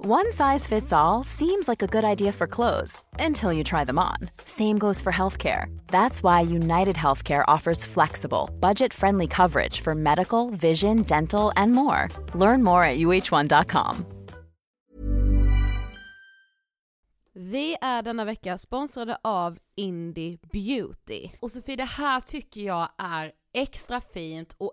[0.00, 3.98] One size fits all seems like a good idea for clothes until you try them
[3.98, 4.30] on.
[4.44, 5.76] Same goes for healthcare.
[5.88, 12.06] That's why United Healthcare offers flexible, budget friendly coverage for medical, vision, dental, and more.
[12.32, 14.06] Learn more at uh1.com.
[17.34, 21.30] Vi är denna vecka sponsrade av Indie Beauty.
[21.40, 24.72] Och Sofie, det här tycker jag är extra fint och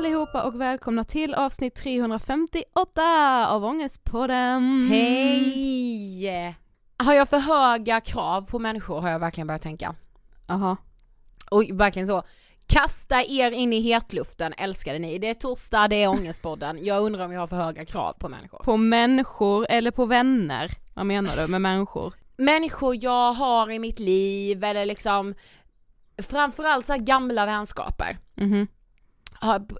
[0.00, 3.02] allihopa och välkomna till avsnitt 358
[3.48, 4.88] av Ångestpodden.
[4.90, 6.56] Hej!
[6.96, 9.94] Har jag för höga krav på människor har jag verkligen börjat tänka.
[10.46, 10.76] Jaha.
[11.50, 12.22] Och verkligen så,
[12.66, 15.18] kasta er in i hetluften älskade ni.
[15.18, 16.84] Det är torsdag, det är Ångestpodden.
[16.84, 18.58] Jag undrar om jag har för höga krav på människor.
[18.64, 20.70] På människor eller på vänner?
[20.94, 22.14] Vad menar du med människor?
[22.36, 25.34] Människor jag har i mitt liv eller liksom
[26.22, 28.16] framförallt så här gamla vänskaper.
[28.34, 28.58] Mhm.
[28.60, 28.79] Har-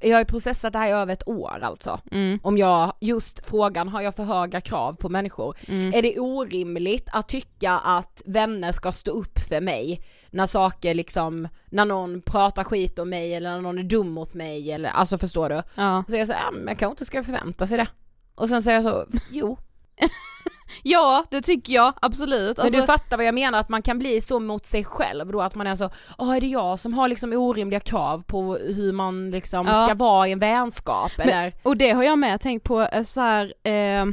[0.02, 2.00] Jag har processat det här i över ett år alltså.
[2.10, 2.38] Mm.
[2.42, 5.56] Om jag, just frågan, har jag för höga krav på människor?
[5.68, 5.94] Mm.
[5.94, 11.48] Är det orimligt att tycka att vänner ska stå upp för mig när saker liksom,
[11.70, 15.18] när någon pratar skit om mig eller när någon är dum mot mig eller, alltså
[15.18, 15.62] förstår du?
[15.74, 16.04] Ja.
[16.08, 17.88] Så jag säger, ja, men jag kanske inte ska förvänta sig det.
[18.34, 19.58] Och sen säger jag så, jo.
[20.82, 22.56] ja, det tycker jag absolut.
[22.56, 25.32] Men Alltså, du fattar vad jag menar, att man kan bli så mot sig själv
[25.32, 28.54] då att man är så, åh är det jag som har liksom orimliga krav på
[28.54, 29.84] hur man liksom Ja.
[29.86, 31.54] ska vara i en vänskap Men- eller?
[31.62, 34.06] och det har jag med tänkt på eh, så här, eh,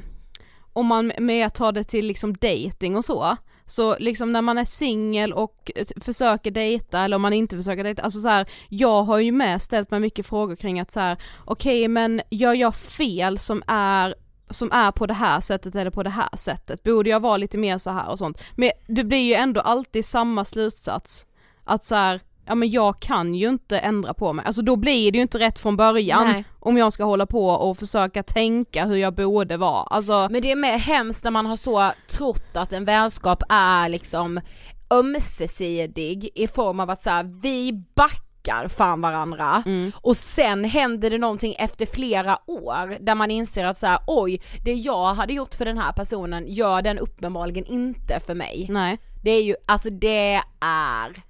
[0.73, 4.65] om man med tar det till liksom dating och så, så liksom när man är
[4.65, 9.03] singel och eh, försöker dejta eller om man inte försöker dejta, alltså så här, jag
[9.03, 12.75] har ju med ställt mig mycket frågor kring att så här, okej men gör jag
[12.75, 14.15] fel som är
[14.49, 17.57] som är på det här sättet eller på det här sättet, borde jag vara lite
[17.57, 18.41] mer så här och sånt.
[18.55, 21.27] Men det blir ju ändå alltid samma slutsats,
[21.63, 25.11] att så här, ja men jag kan ju inte ändra på mig, alltså då blir
[25.11, 26.43] det ju inte rätt från början Nej.
[26.59, 30.51] om jag ska hålla på och försöka tänka hur jag borde vara, alltså Men det
[30.51, 34.41] är mer hemskt när man har så trott att en vänskap är liksom
[34.89, 38.26] ömsesidig i form av att så här, vi backar
[38.69, 39.91] fan varandra Mm.
[39.95, 44.41] och sen händer det någonting efter flera år där man inser att så här, oj,
[44.65, 48.67] det jag hade gjort för den här personen gör den uppenbarligen inte för mig.
[48.69, 51.23] nej, Det är ju, alltså det är,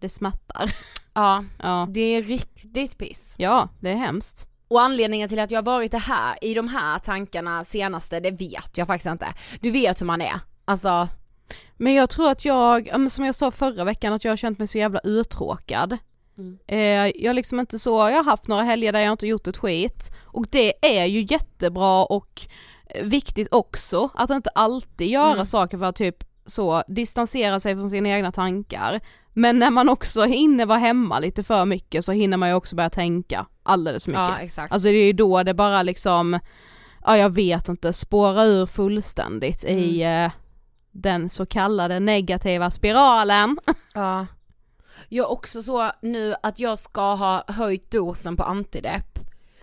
[0.00, 0.72] det smärtar.
[1.14, 1.86] ja, Ja.
[1.90, 3.34] det är riktigt piss.
[3.38, 4.46] ja, det är hemskt.
[4.68, 8.30] Och anledningen till att jag har varit det här, i de här tankarna senaste, det
[8.30, 9.26] vet jag faktiskt inte.
[9.60, 11.08] Du vet hur man är, alltså
[11.76, 14.68] Men jag tror att jag, som jag sa förra veckan, att jag har känt mig
[14.68, 15.98] så jävla uttråkad.
[16.38, 16.58] Mm.
[16.66, 19.46] Eh, jag har liksom inte så, jag har haft några helger där jag inte gjort
[19.46, 22.46] ett skit och det är ju jättebra och
[22.86, 25.46] eh, viktigt också att inte alltid göra Mm.
[25.46, 26.16] saker för att typ
[26.46, 29.00] så distansera sig från sina egna tankar.
[29.32, 32.76] Men när man också hinner vara hemma lite för mycket så hinner man ju också
[32.76, 34.20] börja tänka alldeles för mycket.
[34.22, 34.72] Ja exakt.
[34.72, 36.38] Alltså det är ju då det bara liksom,
[37.04, 40.24] ja jag vet inte, spåra ur fullständigt i Mm.
[40.26, 40.32] eh,
[40.92, 43.58] den så kallade negativa spiralen.
[43.94, 44.26] Ja.
[45.08, 49.18] Jag är också så nu att jag ska ha höjt dosen på antidepp.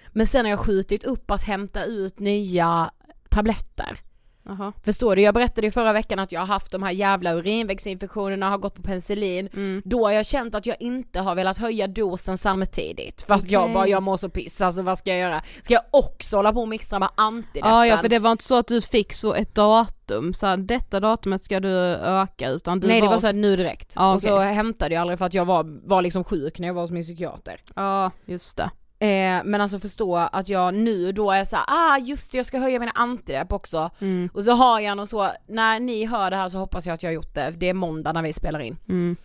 [0.09, 2.91] Men sen har jag skjutit upp att hämta ut nya
[3.30, 4.00] tabletter.
[4.45, 4.74] Jaha.
[4.84, 5.22] Förstår du?
[5.22, 8.75] Jag berättade ju förra veckan att jag har haft de här jävla urinvägsinfektionerna, har gått
[8.75, 9.50] på penicillin.
[9.54, 9.81] Mm.
[9.86, 13.22] Då har jag känt att jag inte har velat höja dosen samtidigt.
[13.22, 13.74] För att jag Okej.
[13.74, 15.42] bara, jag mår så piss, alltså vad ska jag göra?
[15.62, 17.72] Ska jag också hålla på och mixtra med antideppen?
[17.72, 20.57] Ja, ja för det var inte så att du fick så ett datum, så här,
[20.57, 23.94] detta datumet ska du öka utan du Nej det var, var så här nu direkt.
[23.96, 26.74] Ja, Och så hämtade jag aldrig för att jag var, var liksom sjuk när jag
[26.74, 27.62] var hos min psykiater.
[27.75, 28.72] Ja just det.
[29.03, 32.45] Eh, men alltså förstå att jag nu då är så här, ah just det jag
[32.45, 33.89] ska höja mina antidepp också.
[34.00, 34.29] Mm.
[34.33, 37.03] Och så har jag någon så, när ni hör det här så hoppas jag att
[37.03, 38.77] jag har gjort det, det är måndag när vi spelar in.
[38.89, 39.15] Mm.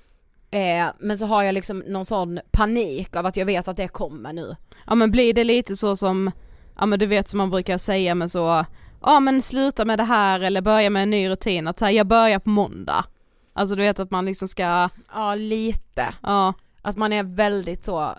[0.51, 3.89] Eh, men så har jag liksom någon sån panik av att jag vet att det
[3.89, 4.57] kommer nu.
[4.87, 6.31] Ja men blir det lite så som,
[6.79, 8.65] ja men du vet som man brukar säga med så,
[9.03, 12.07] ja men sluta med det här eller börja med en ny rutin, att här, jag
[12.07, 13.05] börjar på måndag.
[13.53, 16.15] Alltså du vet att man liksom ska, Ja lite.
[16.23, 18.15] ja Att man är väldigt så,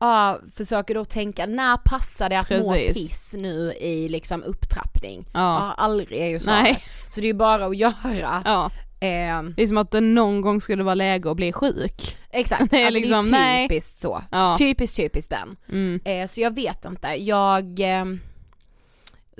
[0.00, 2.96] ja försöker då tänka när passar det att må Precis.
[3.08, 5.24] piss nu i liksom upptrappning?
[5.32, 5.40] Ja.
[5.40, 6.40] Ja, aldrig är ju.
[6.46, 6.82] Nej.
[7.10, 8.42] Så det är ju bara att göra.
[8.44, 8.70] ja.
[9.02, 12.16] Eh, Det är som att det någon gång skulle vara läge att bli sjuk.
[12.30, 13.68] exakt, Det är alltså, liksom, det är nej.
[13.68, 14.22] typiskt så.
[14.30, 14.56] Ja.
[14.58, 15.56] Typiskt typiskt den.
[15.68, 16.00] Mm.
[16.04, 18.04] Eh, så jag vet inte, jag eh,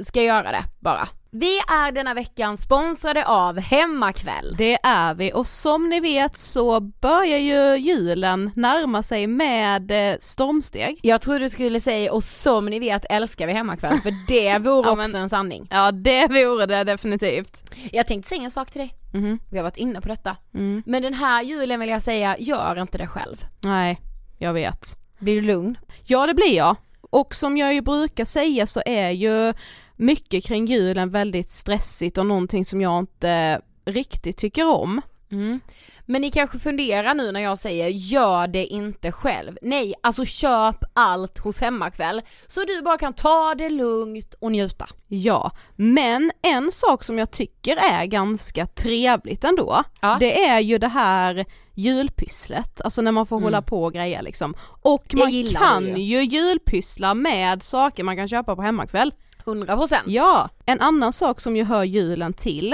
[0.05, 1.09] ska göra det bara.
[1.33, 4.55] Vi är denna veckan sponsrade av Hemmakväll.
[4.59, 10.17] Det är vi och som ni vet så börjar ju julen närma sig med eh,
[10.21, 10.99] stormsteg.
[11.03, 14.89] Jag trodde du skulle säga och som ni vet älskar vi Hemmakväll för det vore
[14.89, 15.69] Ja, också men- en sanning.
[15.71, 17.65] Ja det vore det definitivt.
[17.93, 19.39] Jag tänkte säga en sak till dig, Mhm.
[19.51, 20.37] vi har varit inne på detta.
[20.55, 20.83] Mm.
[20.87, 23.45] Men den här julen vill jag säga, gör inte det själv.
[23.65, 24.01] Nej,
[24.39, 24.97] jag vet.
[25.19, 25.79] Blir du lugn?
[26.05, 26.77] Ja det blir jag.
[27.13, 29.55] och som jag ju brukar säga så är ju
[30.01, 35.01] mycket kring julen väldigt stressigt och någonting som jag inte riktigt tycker om.
[35.33, 35.61] Mm.
[36.07, 39.59] Men ni kanske funderar nu när jag säger gör det inte själv.
[39.63, 44.87] Nej, alltså köp allt hos Hemmakväll så du bara kan ta det lugnt och njuta.
[45.09, 50.17] Ja, men en sak som jag tycker är ganska trevligt ändå, Ja.
[50.21, 53.45] det är ju det här julpysslet, alltså när man får Mm.
[53.45, 54.55] hålla på och greja liksom.
[54.83, 59.13] Och Det man kan vi ju julpyssla med saker man kan köpa på hemmakväll.
[59.45, 59.95] 100%.
[60.07, 62.73] Ja, en annan sak som ju hör julen till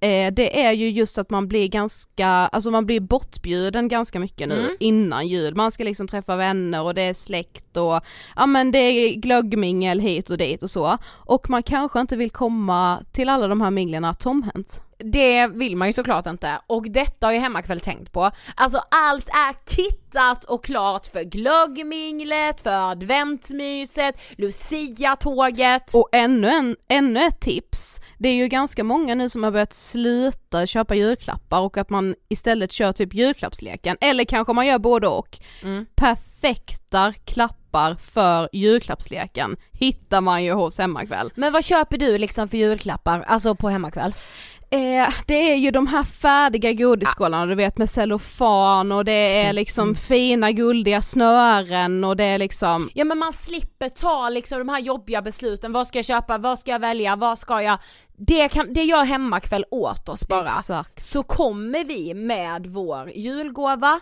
[0.00, 4.48] eh, det är ju just att man blir ganska, alltså man blir bortbjuden ganska mycket
[4.48, 4.76] nu Mm.
[4.80, 5.54] innan jul.
[5.54, 8.00] Man ska liksom träffa vänner och det är släkt och
[8.36, 10.98] ja men det är glöggmingel hit och dit och så.
[11.12, 14.80] Och man kanske inte vill komma till alla de här minglerna tomhänt.
[15.12, 18.30] Det vill man ju såklart inte och detta har ju Hemmakväll tänkt på.
[18.54, 25.94] Alltså allt är kittat och klart för glöggminglet, för adventsmyset, Lucia-tåget.
[25.94, 29.74] Och ännu, en, ännu ett tips, det är ju ganska många nu som har börjat
[29.74, 35.08] sluta köpa julklappar och att man istället kör typ julklappsleken, eller kanske man gör både
[35.08, 35.38] och.
[35.62, 35.86] Mm.
[35.94, 41.30] Perfekta klappar för julklappsleken hittar man ju hos Hemmakväll.
[41.34, 44.14] Men vad köper du liksom för julklappar, alltså på Hemmakväll?
[44.70, 49.52] Eh, det är ju de här färdiga godisskålarna du vet med cellofan och det är
[49.52, 54.68] liksom fina guldiga snören och det är liksom Ja men man slipper ta liksom de
[54.68, 57.78] här jobbiga besluten, vad ska jag köpa, vad ska jag välja, vad ska jag...
[58.16, 60.48] Det, kan, det gör Hemmakväll åt oss bara.
[60.48, 61.10] Exakt.
[61.10, 64.00] Så kommer vi med vår julgåva.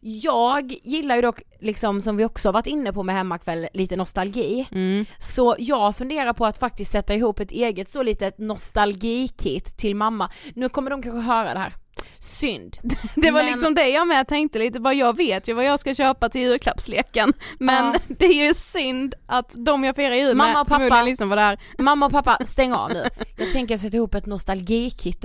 [0.00, 3.96] Jag gillar ju dock, liksom som vi också har varit inne på med Hemmakväll, lite
[3.96, 4.68] nostalgi.
[4.72, 5.06] Mm.
[5.18, 10.30] Så jag funderar på att faktiskt sätta ihop ett eget så litet nostalgikit till mamma.
[10.54, 11.74] Nu kommer de kanske höra det här.
[12.18, 12.76] Synd.
[13.14, 15.80] Det var Men- liksom det jag med tänkte lite, bara jag vet ju vad jag
[15.80, 17.94] ska köpa till julklappsleken men Ja.
[18.18, 21.28] det är ju synd att de jag firar jul Mamma med och pappa- förmodligen liksom
[21.28, 21.58] var där.
[21.78, 23.04] Mamma och pappa, stäng av nu.
[23.38, 25.24] Jag tänker sätta ihop ett nostalgikit,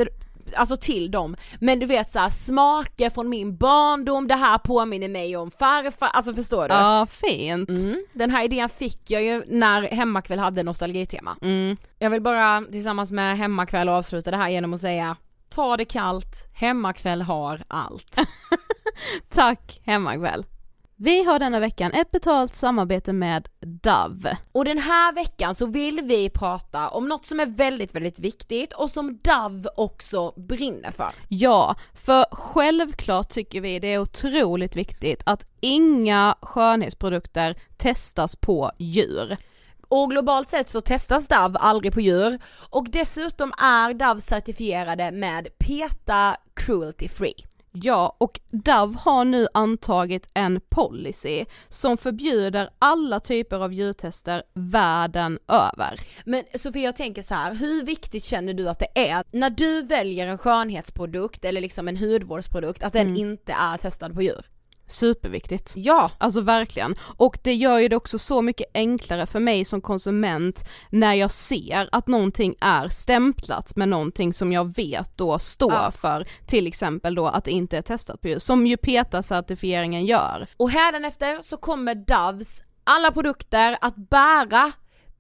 [0.56, 1.36] alltså till dem.
[1.60, 6.34] Men du vet såhär, smaker från min barndom, det här påminner mig om farfar, alltså
[6.34, 6.74] förstår du?
[6.74, 7.70] Ja, fint.
[7.70, 8.06] Mm.
[8.14, 11.36] Den här idén fick jag ju när Hemmakväll hade nostalgitema.
[11.42, 11.78] Mm.
[12.00, 15.16] Jag vill bara tillsammans med Hemmakväll avsluta det här genom att säga
[15.50, 18.18] Ta det kallt, Hemmakväll har allt.
[19.30, 20.46] Tack Hemmakväll.
[21.02, 24.38] Vi har denna veckan ett betalt samarbete med Dove.
[24.52, 28.74] Och den här veckan så vill vi prata om något som är väldigt, väldigt viktigt
[28.74, 31.12] och som Dove också brinner för.
[31.28, 39.38] Ja, för självklart tycker vi det är otroligt viktigt att inga skönhetsprodukter testas på djur.
[39.90, 45.48] Och globalt sett så testas Dove aldrig på djur och dessutom är Dove certifierade med
[45.60, 47.46] PETA Cruelty Free.
[47.72, 55.40] Ja, och Dove har nu antagit en policy som förbjuder alla typer av djurtester världen
[55.48, 56.00] över.
[56.26, 59.82] Men Sofia jag tänker så här, hur viktigt känner du att det är när du
[59.82, 64.46] väljer en skönhetsprodukt eller liksom en hudvårdsprodukt att den inte är testad på djur?
[64.90, 65.74] Superviktigt.
[65.76, 66.12] Ja!
[66.18, 66.96] Alltså verkligen.
[67.18, 71.32] Och det gör ju det också så mycket enklare för mig som konsument när jag
[71.32, 75.92] ser att någonting är stämplat med någonting som jag vet då står Ja.
[75.92, 80.48] för, till exempel då att det inte är testat på djur, som ju PETA-certifieringen gör.
[80.58, 84.72] Och hädanefter så kommer Doves alla produkter att bära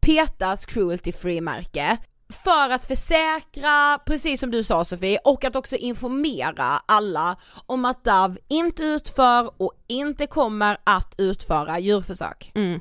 [0.01, 1.97] PETAs cruelty free märke
[2.33, 8.03] för att försäkra, precis som du sa Sofie, och att också informera alla om att
[8.03, 12.51] Dove inte utför och inte kommer att utföra djurförsök.
[12.55, 12.79] Mm.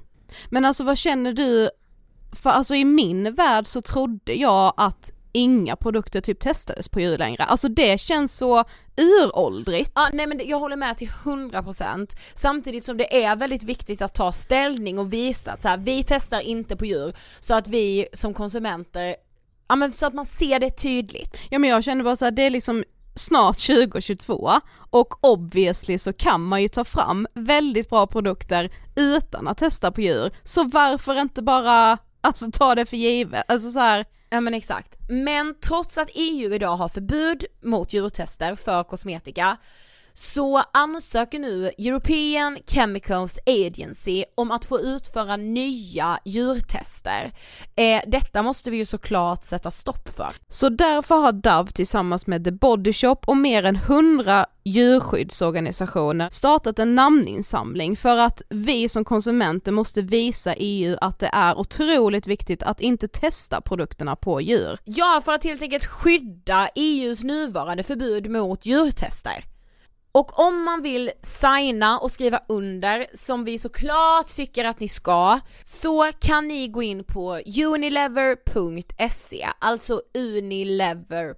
[0.51, 1.71] Men alltså vad känner du,
[2.43, 7.19] för alltså i min värld så trodde jag att inga produkter typ testades på djur
[7.19, 8.65] längre, alltså det känns så
[8.97, 9.93] uråldrigt.
[9.95, 14.15] Ja, nej men jag håller med till 100% samtidigt som det är väldigt viktigt att
[14.15, 18.09] ta ställning och visa att så här, vi testar inte på djur så att vi
[18.13, 19.17] som konsumenter,
[19.69, 21.41] ja men så att man ser det tydligt.
[21.51, 22.85] Ja men jag känner bara så här, det är liksom
[23.15, 24.53] snart 2022
[24.91, 30.01] och obviously så kan man ju ta fram väldigt bra produkter utan att testa på
[30.01, 34.55] djur, så varför inte bara alltså ta det för givet, alltså så här, Ja men
[34.55, 34.97] exakt.
[35.09, 39.57] Men trots att EU idag har förbud mot djurtester för kosmetika
[40.19, 47.33] så ansöker nu European Chemicals Agency om att få utföra nya djurtester.
[47.77, 50.33] Eh, detta måste vi ju såklart sätta stopp för.
[50.49, 56.79] Så därför har Dove tillsammans med The Body Shop och mer än 100 djurskyddsorganisationer startat
[56.79, 62.63] en namninsamling för att vi som konsumenter måste visa EU att det är otroligt viktigt
[62.63, 64.79] att inte testa produkterna på djur.
[64.85, 69.45] Ja, för att helt enkelt skydda EUs nuvarande förbud mot djurtester.
[70.19, 75.41] Och om man vill signa och skriva under, som vi såklart tycker att ni ska,
[75.65, 81.33] så kan ni gå in på unilever.se, alltså unilever.se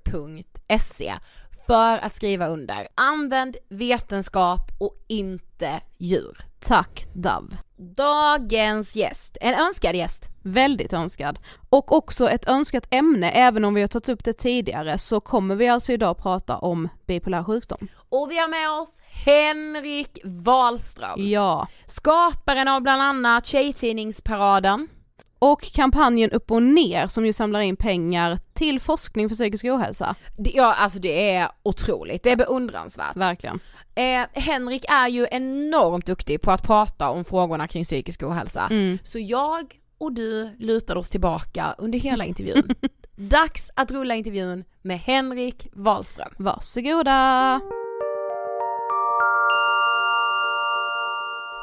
[1.67, 2.89] för att skriva under.
[2.95, 6.39] Använd vetenskap och inte djur.
[6.61, 7.57] Tack Dav.
[7.77, 10.29] Dagens gäst, en önskad gäst.
[10.43, 11.39] Väldigt önskad.
[11.71, 15.55] Och också ett önskat ämne, även om vi har tagit upp det tidigare, så kommer
[15.57, 17.89] vi alltså idag prata om bipolär sjukdom.
[18.11, 21.29] Och vi har med oss Henrik Wahlström.
[21.29, 21.69] Ja.
[21.87, 24.89] Skaparen av bland annat Tjejtidningsparaden.
[25.39, 30.15] Och kampanjen Upp och ner som ju samlar in pengar till forskning för psykisk ohälsa.
[30.39, 33.17] Det, ja alltså det är otroligt, det är beundransvärt.
[33.17, 33.61] Verkligen.
[33.95, 38.67] Eh, Henrik är ju enormt duktig på att prata om frågorna kring psykisk ohälsa.
[38.71, 38.99] Mm.
[39.03, 42.75] Så jag och du lutade oss tillbaka under hela intervjun.
[43.17, 46.33] Dags att rulla intervjun med Henrik Wahlström.
[46.39, 47.61] Varsågoda!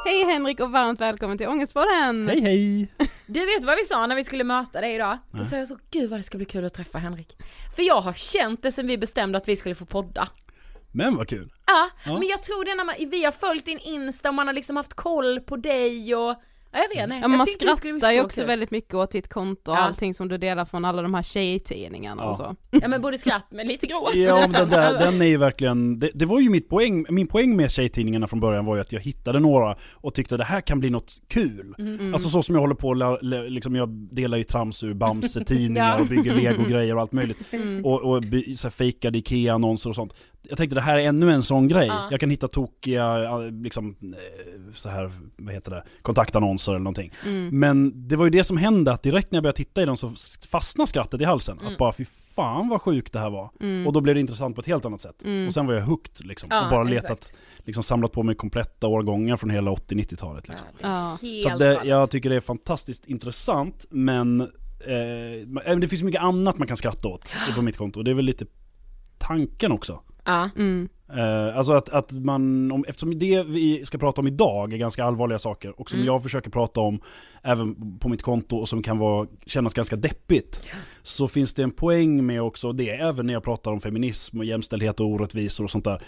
[0.04, 2.28] Hej Henrik och varmt välkommen till Ångestpodden!
[2.28, 2.92] Hej hej!
[3.26, 5.18] Du vet vad vi sa när vi skulle möta dig idag?
[5.32, 7.36] Då sa jag så, gud vad det ska bli kul att träffa Henrik.
[7.76, 10.28] För jag har känt det sen vi bestämde att vi skulle få podda.
[10.92, 11.52] Men vad kul!
[11.66, 12.12] Ja, Ja.
[12.18, 14.76] men jag tror det när man, vi har följt din Insta och man har liksom
[14.76, 16.42] haft koll på dig och,
[16.78, 17.18] jag vet inte.
[17.22, 18.46] Ja, man skrattar ju så också kul.
[18.46, 19.80] väldigt mycket åt ditt konto och Ja.
[19.82, 22.34] allting som du delar från alla de här tjejtidningarna och Ja.
[22.34, 22.56] så.
[22.82, 25.98] Ja men både skratt men lite gråt Ja, men den, där, den är ju verkligen,
[25.98, 28.92] det, det var ju mitt poäng, min poäng med tjejtidningarna från början var ju att
[28.92, 31.74] jag hittade några och tyckte det här kan bli något kul.
[31.78, 32.14] Mm.
[32.14, 32.94] Alltså så som jag håller på,
[33.48, 35.98] liksom jag delar ju trams ur Bamse-tidningar Ja.
[36.00, 37.38] och bygger legogrejer och allt möjligt.
[37.52, 37.84] Mm.
[37.84, 40.14] Och, och by- så här fejkade IKEA-annonser och sånt.
[40.48, 41.86] Jag tänkte det här är ännu en sån grej.
[41.86, 42.08] Ja.
[42.10, 47.12] Jag kan hitta tokiga, liksom, eh, så här, vad heter det, kontaktannonser eller någonting.
[47.26, 47.58] Mm.
[47.60, 49.96] Men det var ju det som hände, att direkt när jag började titta i dem
[49.96, 50.12] så
[50.50, 51.58] fastnade skrattet i halsen.
[51.58, 51.72] Mm.
[51.72, 53.50] Att bara fy fan vad sjukt det här var.
[53.60, 53.86] Mm.
[53.86, 55.22] Och då blev det intressant på ett helt annat sätt.
[55.24, 55.48] Mm.
[55.48, 56.48] Och sen var jag hooked liksom.
[56.52, 57.04] Ja, och bara exakt.
[57.04, 60.66] letat, liksom samlat på mig kompletta årgångar från hela 80-90-talet liksom.
[60.80, 61.18] Ja.
[61.42, 66.68] Så det, jag tycker det är fantastiskt intressant, men eh, det finns mycket annat man
[66.68, 68.00] kan skratta åt på mitt konto.
[68.00, 68.46] Och det är väl lite
[69.18, 70.00] tanken också.
[70.28, 70.50] Ja.
[70.56, 70.88] Mm.
[71.16, 75.04] Eh, alltså att, att man, om, eftersom det vi ska prata om idag är ganska
[75.04, 76.06] allvarliga saker och som Mm.
[76.06, 77.00] jag försöker prata om
[77.42, 80.62] även på mitt konto och som kan vara, kännas ganska deppigt.
[81.02, 84.44] Så finns det en poäng med också det, även när jag pratar om feminism och
[84.44, 86.02] jämställdhet och orättvisor och sånt där.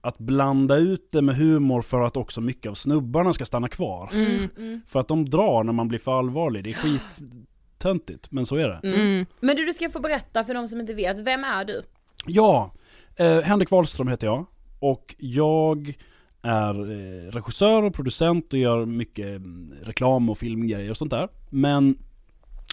[0.00, 4.10] Att blanda ut det med humor för att också mycket av snubbarna ska stanna kvar.
[4.12, 4.48] Mm.
[4.58, 4.80] Mm.
[4.86, 8.68] För att de drar när man blir för allvarlig, det är skittöntigt, men så är
[8.68, 8.80] det.
[8.88, 9.00] Mm.
[9.00, 9.26] Mm.
[9.40, 11.82] Men du, du ska få berätta för de som inte vet, vem är du?
[12.26, 12.72] Ja,
[13.16, 14.46] eh, Henrik Wahlström heter jag.
[14.78, 15.94] Och jag
[16.42, 21.28] är eh, regissör och producent och gör mycket mm, reklam och filmgrejer och sånt där.
[21.50, 21.98] Men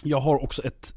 [0.02, 0.94] jag har också ett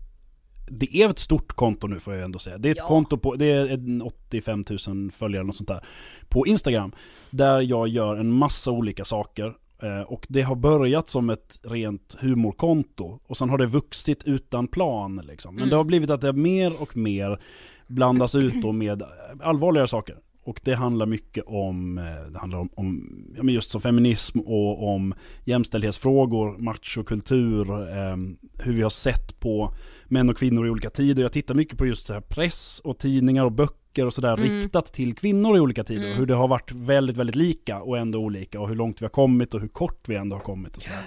[0.68, 2.58] det är ett stort konto nu får jag ändå säga.
[2.58, 2.88] Det är ett Ja.
[2.88, 5.86] konto på, det är en 85 000 följare och sånt där.
[6.30, 6.92] På Instagram.
[7.30, 9.54] Där jag gör en massa olika saker.
[9.84, 13.20] Eh, Och det har börjat som ett rent humorkonto.
[13.28, 15.56] Och sen har det vuxit utan plan liksom.
[15.56, 15.70] Men Mm.
[15.70, 17.40] det har blivit att det mer och mer
[17.88, 19.04] blandas ut då med
[19.42, 20.18] allvarligare saker.
[20.46, 24.40] Och det handlar mycket om, eh, det handlar om, om ja, men just som feminism
[24.40, 25.14] och om
[25.46, 28.18] jämställdhetsfrågor, machokultur, eh,
[28.60, 29.74] hur vi har sett på
[30.08, 31.24] män och kvinnor i olika tider.
[31.24, 34.44] Jag tittar mycket på just så här press och tidningar och böcker och sådär Mm.
[34.50, 36.06] riktat till kvinnor i olika tider.
[36.06, 36.18] Mm.
[36.18, 38.60] Hur det har varit väldigt, väldigt lika och ändå olika.
[38.60, 41.00] Och hur långt vi har kommit och hur kort vi ändå har kommit och sådär.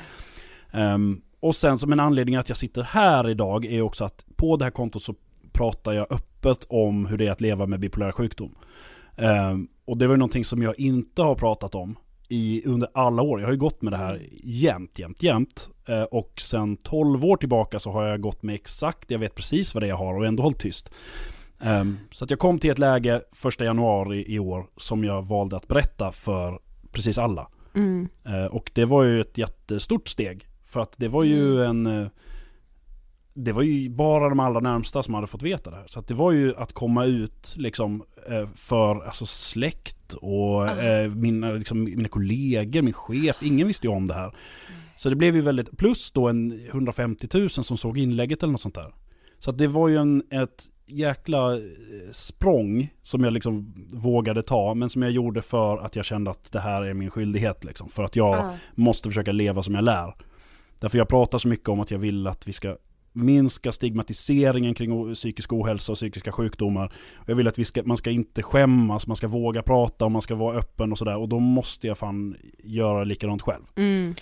[0.73, 4.57] Ehm, och sen som en anledning att jag sitter här idag är också att på
[4.57, 5.15] det här kontot så
[5.57, 8.55] pratar jag öppet om hur det är att leva med bipolär sjukdom.
[9.17, 11.97] Ehm, och det var ju någonting som jag inte har pratat om
[12.29, 13.41] i, under alla år.
[13.41, 15.69] Jag har ju gått med det här jämt, jämt, jämt.
[15.89, 19.75] Eh, och sen 12 år tillbaka så har jag gått med exakt, jag vet precis
[19.75, 20.91] vad det är jag har och ändå hållit tyst.
[21.61, 25.57] Ehm, så att jag kom till ett läge första januari i år som jag valde
[25.57, 26.59] att berätta för
[26.93, 27.49] precis alla.
[27.75, 28.09] Mm.
[28.25, 30.47] Eh, Och det var ju ett jättestort steg.
[30.67, 32.11] För att det var ju en...
[33.39, 35.87] Det var ju bara de allra närmsta som hade fått veta det här.
[35.89, 41.51] Så det var ju att komma ut liksom eh, för alltså släkt och eh, mina,
[41.53, 43.43] liksom, mina kollegor, min chef.
[43.43, 44.35] Ingen visste ju om det här.
[44.97, 48.61] Så det blev ju väldigt, plus då en 150 000 som såg inlägget eller något
[48.61, 48.95] sånt där.
[49.39, 51.61] Så det var ju en, ett jäkla eh,
[52.13, 56.53] språng som jag liksom vågade ta, men som jag gjorde för att jag kände att
[56.53, 57.89] det här är min skyldighet liksom.
[57.89, 58.55] För att jag Ja.
[58.75, 60.15] måste försöka leva som jag lär.
[60.81, 62.77] Därför jag pratar så mycket om att jag vill att vi ska
[63.17, 66.93] minska stigmatiseringen kring psykisk ohälsa och psykiska sjukdomar.
[67.27, 70.23] Jag vill att vi ska, man ska inte skämmas, man ska våga prata och man
[70.23, 71.17] ska vara öppen och sådär.
[71.17, 73.63] Och då måste jag fan göra likadant själv.
[73.77, 74.15] Mm.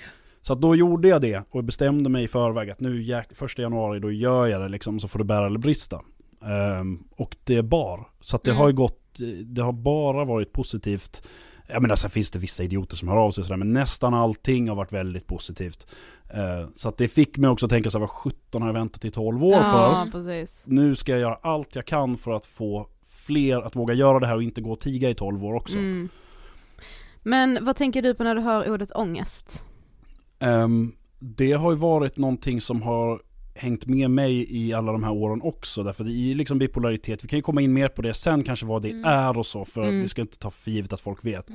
[0.43, 4.13] Så då gjorde jag det och bestämde mig i förväg att nu första januari då
[4.13, 6.01] gör jag det liksom så får det bära eller brista.
[6.45, 8.09] Ehm, och det bar.
[8.21, 8.61] Så det Mm.
[8.61, 9.01] har ju gått
[9.45, 11.23] det har bara varit positivt.
[11.67, 14.69] Jag menar sen finns det vissa idioter som hör av sig sådär, men nästan allting
[14.69, 15.87] har varit väldigt positivt.
[16.31, 18.75] Eh, så att det fick mig också att tänka så här, vad 17 har jag
[18.75, 19.63] väntat i 12 år Ja,
[20.05, 20.11] för?
[20.11, 20.65] precis.
[20.67, 24.27] Nu ska jag göra allt jag kan för att få fler att våga göra det
[24.27, 25.79] här och inte gå och tiga i 12 år också.
[25.79, 26.09] Mm.
[27.23, 29.65] Men vad tänker du på när du hör ordet ångest?
[30.39, 33.21] Ehm, det har ju varit någonting som har
[33.55, 35.83] hängt med mig i alla de här åren också.
[35.83, 38.83] Därför i liksom bipolaritet, vi kan ju komma in mer på det sen kanske vad
[38.83, 39.05] det Mm.
[39.05, 39.65] är och så.
[39.65, 40.03] För Mm.
[40.03, 41.47] det ska inte ta för givet att folk vet.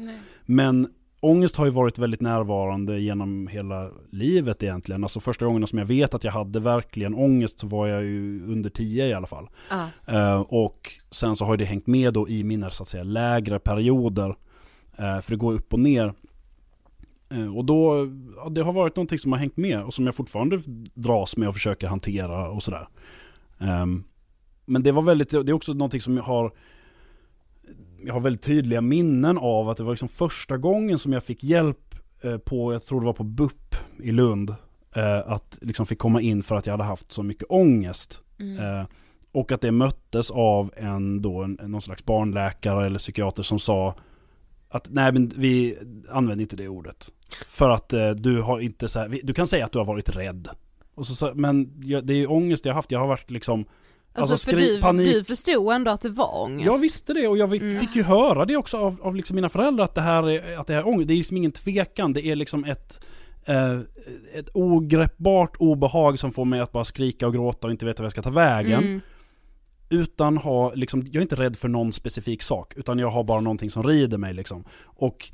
[0.45, 0.87] Men
[1.19, 5.03] ångest har ju varit väldigt närvarande genom hela livet egentligen.
[5.03, 8.43] Alltså första gången som jag vet att jag hade verkligen ångest så var jag ju
[8.51, 9.49] under 10 i alla fall.
[9.69, 9.87] Ja.
[10.13, 13.59] Eh, och sen så har det hängt med då i mina så att säga lägre
[13.59, 14.35] perioder.
[14.97, 16.13] Eh, för det går upp och ner.
[17.29, 20.15] Eh, och då, ja, det har varit någonting som har hängt med och som jag
[20.15, 20.61] fortfarande
[20.93, 22.87] dras med och försöker hantera och sådär.
[23.59, 24.03] Ehm,
[24.65, 26.51] men det var väldigt, det är också någonting som jag har
[28.05, 31.43] jag har väldigt tydliga minnen av att det var liksom första gången som jag fick
[31.43, 34.55] hjälp eh, på, jag tror det var på BUP i Lund,
[34.95, 38.21] eh, att liksom fick komma in för att jag hade haft så mycket ångest.
[38.39, 38.85] Mm.
[39.31, 43.95] Och att det möttes av en, då, en, någon slags barnläkare eller psykiater som sa
[44.69, 45.77] att nej men vi
[46.09, 47.11] använder inte det ordet.
[47.49, 50.15] För att eh, du har inte så här, du kan säga att du har varit
[50.15, 50.47] rädd.
[50.95, 53.31] Och så, så, men jag, det är ju ångest jag har haft, jag har varit
[53.31, 53.65] liksom
[54.13, 56.65] Alltså, Alltså, för du, panik- du förstod ändå att det var ångest?
[56.65, 57.79] jag visste det och jag fick, Mm.
[57.79, 60.67] fick ju höra det också av, av liksom mina föräldrar att det här är, att
[60.67, 61.07] det här är ångest.
[61.07, 63.05] Det är liksom ingen tvekan, det är liksom ett,
[63.45, 63.79] eh,
[64.33, 68.05] ett ogreppbart obehag som får mig att bara skrika och gråta och inte veta vad
[68.05, 68.83] jag ska ta vägen.
[68.83, 69.01] Mm.
[69.89, 73.39] Utan ha, liksom, jag är inte rädd för någon specifik sak, utan jag har bara
[73.39, 74.63] någonting som rider mig liksom.
[74.83, 75.31] Och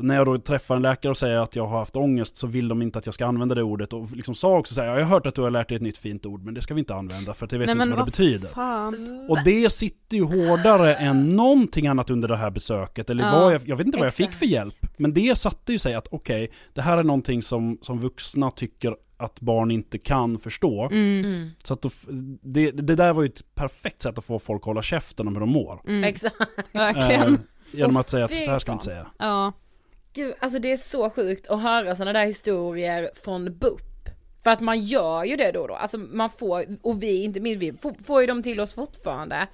[0.00, 2.68] när jag då träffar en läkare och säger att jag har haft ångest så vill
[2.68, 4.94] de inte att jag ska använda det ordet och liksom sa också så här, jag
[4.94, 6.80] har hört att du har lärt dig ett nytt fint ord men det ska vi
[6.80, 8.48] inte använda för att jag vet Nej, inte men vad det vad betyder.
[8.48, 9.26] Fan.
[9.28, 13.10] Och det sitter ju hårdare än någonting annat under det här besöket.
[13.10, 14.38] Eller Ja, vad jag, jag vet inte vad jag fick exakt.
[14.38, 14.86] för hjälp.
[14.96, 18.96] Men det satte ju sig att okej, det här är någonting som, som vuxna tycker
[19.16, 20.84] att barn inte kan förstå.
[20.84, 21.24] Mm.
[21.24, 21.50] Mm.
[21.64, 21.90] Så att då,
[22.42, 25.34] det, det där var ju ett perfekt sätt att få folk att hålla käften om
[25.34, 25.80] hur de mår.
[25.86, 26.04] Mm.
[26.04, 26.36] Exakt.
[26.72, 27.34] Verkligen.
[27.34, 29.06] Eh, genom att säga att så här ska man inte säga.
[29.18, 29.52] Ja.
[30.16, 34.08] Gud, alltså det är så sjukt att höra sådana där historier från BUP.
[34.44, 37.40] För att man gör ju det då och då, alltså man får, och vi, inte
[37.40, 39.46] minst vi, får, får ju dem till oss fortfarande.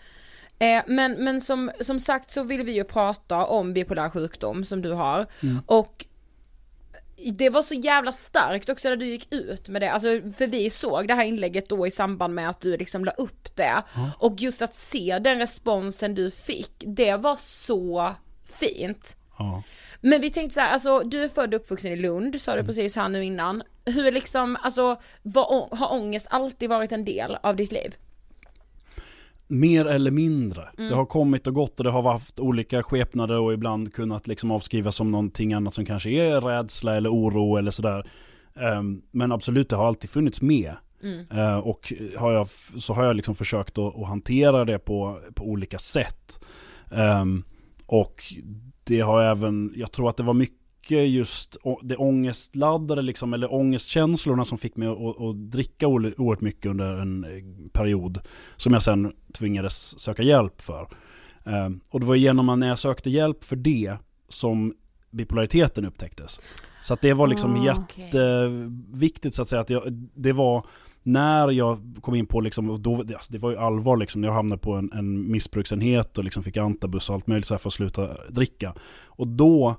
[0.58, 4.82] Eh, men men som, som sagt så vill vi ju prata om bipolär sjukdom som
[4.82, 5.26] du har.
[5.66, 6.06] Och
[7.32, 10.70] det var så jävla starkt också när du gick ut med det, alltså för vi
[10.70, 13.82] såg det här inlägget då i samband med att du liksom la upp det.
[14.18, 19.16] Och just att se den responsen du fick, det var så fint.
[19.42, 19.62] Ja.
[20.00, 22.64] Men vi tänkte så här, alltså du är född och uppvuxen i Lund, sa du
[22.64, 23.62] precis här nu innan.
[23.84, 27.94] Hur liksom, alltså var, har ångest alltid varit en del av ditt liv?
[29.48, 30.68] Mer eller mindre.
[30.78, 30.90] Mm.
[30.90, 34.50] Det har kommit och gått och det har haft olika skepnader och ibland kunnat liksom
[34.50, 38.10] avskrivas som någonting annat som kanske är rädsla eller oro eller sådär.
[38.54, 40.74] Ehm, men absolut, det har alltid funnits med.
[41.02, 41.26] Mm.
[41.30, 45.44] Eh, och har jag, så har jag liksom försökt att, att hantera det på, på
[45.44, 46.44] olika sätt.
[46.92, 47.44] Ehm,
[47.86, 48.22] och
[48.84, 54.44] det har även, jag tror att det var mycket just det ångestladdade liksom, eller ångestkänslorna
[54.44, 58.18] som fick mig att, att dricka oerhört mycket under en eh, period.
[58.56, 60.88] Som jag sen tvingades söka hjälp för.
[61.44, 63.96] Ehm, och det var genom att när jag sökte hjälp för det
[64.28, 64.74] som
[65.10, 66.40] bipolariteten upptäcktes.
[66.82, 69.60] Så att det var liksom Ah, jätteviktigt så att säga.
[69.60, 70.66] Att jag, det var
[71.02, 74.28] när jag kom in på liksom, då, det, alltså det var ju allvar liksom, när
[74.28, 77.58] jag hamnade på en, en missbruksenhet och liksom fick antabus och allt möjligt så här
[77.58, 78.74] för att sluta dricka.
[79.04, 79.76] Och då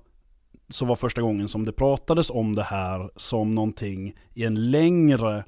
[0.70, 5.44] så var första gången som det pratades om det här som någonting i en längre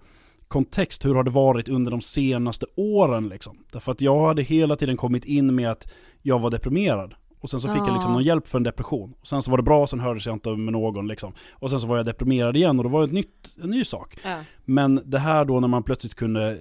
[0.47, 1.05] kontext.
[1.05, 3.57] Hur har det varit under de senaste åren liksom?
[3.71, 7.15] Därför att jag hade hela tiden kommit in med att jag var deprimerad.
[7.45, 8.13] Och sen så fick jag liksom Ja.
[8.13, 9.13] någon hjälp för en depression.
[9.21, 11.33] Och sen så var det bra, sen hördes jag inte med någon liksom.
[11.51, 13.83] Och sen så var jag deprimerad igen och då var det ett nytt, en ny
[13.83, 14.17] sak.
[14.23, 14.37] Ja.
[14.65, 16.59] Men det här då när man plötsligt kunde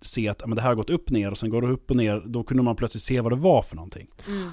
[0.00, 1.90] se att ja, men det här har gått upp ner och sen går det upp
[1.90, 4.08] och ner, då kunde man plötsligt se vad det var för någonting.
[4.26, 4.50] Mm.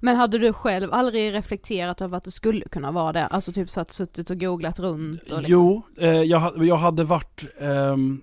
[0.00, 3.26] Men hade du själv aldrig reflekterat över att det skulle kunna vara det?
[3.26, 5.44] Alltså typ så att suttit och googlat runt och liksom.
[5.52, 8.20] Jo, eh, jag, jag hade varit, ehm,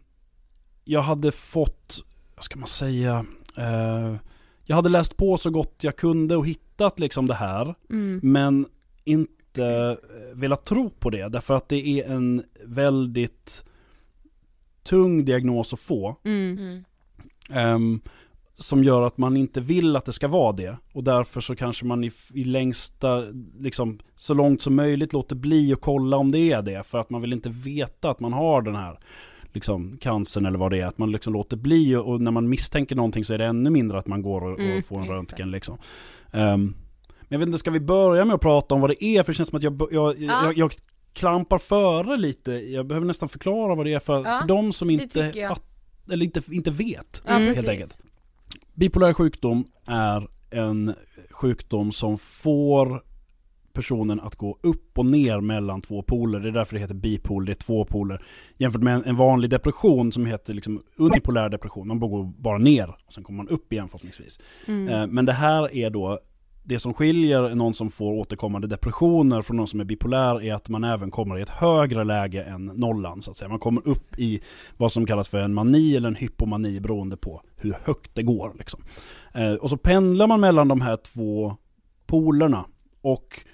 [0.83, 2.03] jag hade fått,
[2.35, 3.25] vad ska man säga,
[3.57, 4.15] eh,
[4.71, 8.19] jag hade läst på så gott jag kunde och hittat liksom det här, Mm.
[8.23, 8.65] men
[9.03, 13.63] inte eh, velat tro på det, därför att det är en väldigt
[14.83, 16.15] tung diagnos att få.
[16.23, 16.83] Mm.
[17.49, 18.01] Ehm,
[18.53, 20.77] som gör att man inte vill att det ska vara det.
[20.93, 23.23] Och därför så kanske man i, i längsta,
[23.59, 26.87] liksom så långt som möjligt låter bli att kolla om det är det.
[26.87, 28.99] För att man vill inte veta att man har den här
[29.53, 30.85] liksom cancern eller vad det är.
[30.85, 33.69] Att man liksom låter bli och, och när man misstänker någonting så är det ännu
[33.69, 35.15] mindre att man går och, Mm, och får en exakt.
[35.15, 35.77] röntgen liksom.
[36.31, 36.65] Ehm,
[37.07, 39.23] men jag vet inte, ska vi börja med att prata om vad det är?
[39.23, 40.41] För det känns som att jag, jag, Ja.
[40.45, 40.73] jag, jag
[41.13, 42.51] klampar före lite.
[42.51, 45.63] Jag behöver nästan förklara vad det är för, Ja, för de som inte fatt,
[46.11, 47.21] eller inte, inte vet.
[47.25, 47.55] Ja, precis.
[47.55, 47.97] Helt enkelt.
[48.73, 50.93] Bipolär sjukdom är en
[51.31, 53.03] sjukdom som får
[53.73, 56.39] personen att gå upp och ner mellan två poler.
[56.39, 58.23] Det är därför det heter bipol, det är två poler.
[58.57, 61.87] Jämfört med en, en vanlig depression som heter liksom unipolär depression.
[61.87, 64.39] Man går bara ner och sen kommer man upp igen förhoppningsvis.
[64.67, 64.87] Mm.
[64.87, 66.19] Eh, men det här är då
[66.63, 70.69] det som skiljer någon som får återkommande depressioner från någon som är bipolär är att
[70.69, 73.49] man även kommer i ett högre läge än nollan så att säga.
[73.49, 74.41] Man kommer upp i
[74.77, 78.53] vad som kallas för en mani eller en hypomani beroende på hur högt det går.
[78.57, 78.81] Liksom.
[79.33, 81.57] Eh, och så pendlar man mellan de här två
[82.05, 82.65] polerna.
[83.01, 83.45] Och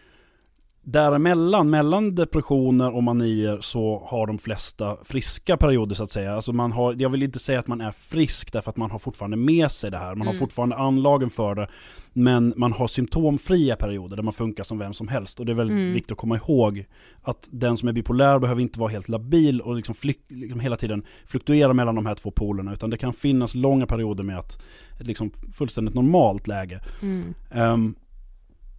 [0.91, 6.35] däremellan, mellan depressioner och manier så har de flesta friska perioder så att säga.
[6.35, 8.99] Alltså man har, jag vill inte säga att man är frisk därför att man har
[8.99, 10.15] fortfarande med sig det här.
[10.15, 10.39] Man har Mm.
[10.39, 11.67] fortfarande anlagen för det.
[12.13, 15.39] Men man har symptomfria perioder där man funkar som vem som helst.
[15.39, 15.93] Och det är väldigt Mm.
[15.93, 16.85] viktigt att komma ihåg
[17.21, 20.75] att den som är bipolär behöver inte vara helt labil och liksom, flyk, liksom hela
[20.77, 22.73] tiden fluktuera mellan de här två polerna.
[22.73, 24.61] Utan det kan finnas långa perioder med att,
[24.99, 26.79] ett liksom fullständigt normalt läge.
[27.01, 27.33] Mm.
[27.51, 27.95] Ehm,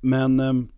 [0.01, 0.69] men ehm,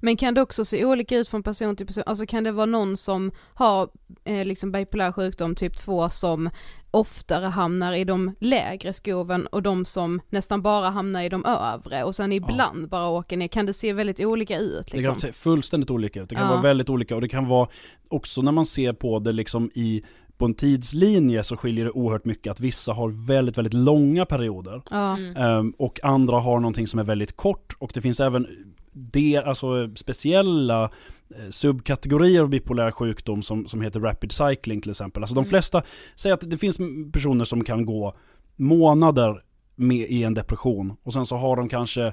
[0.00, 2.02] Men kan det också se olika ut från person till person?
[2.06, 3.88] Alltså kan det vara någon som har
[4.24, 6.50] eh, liksom bipolär sjukdom typ 2 som
[6.90, 12.04] oftare hamnar i de lägre skoven och de som nästan bara hamnar i de övre
[12.04, 13.48] och sen ibland bara åker ner.
[13.48, 15.14] Kan det se väldigt olika ut Det liksom?
[15.14, 16.28] kan se fullständigt olika ut.
[16.28, 16.50] Det kan Ja.
[16.50, 17.68] vara väldigt olika och det kan vara
[18.08, 20.02] också när man ser på det liksom i
[20.36, 24.82] på en tidslinje så skiljer det oerhört mycket att vissa har väldigt, väldigt långa perioder
[24.90, 25.16] Ja.
[25.16, 25.36] Mm.
[25.36, 28.46] ehm, och andra har någonting som är väldigt kort och det finns även
[28.92, 35.22] det, alltså speciella eh, subkategorier av bipolär sjukdom som, som heter rapid cycling till exempel.
[35.22, 35.48] Alltså de Mm.
[35.50, 35.82] flesta
[36.16, 36.78] säger att det finns
[37.12, 38.14] personer som kan gå
[38.56, 39.42] månader
[39.82, 42.12] med i en depression och sen så har de kanske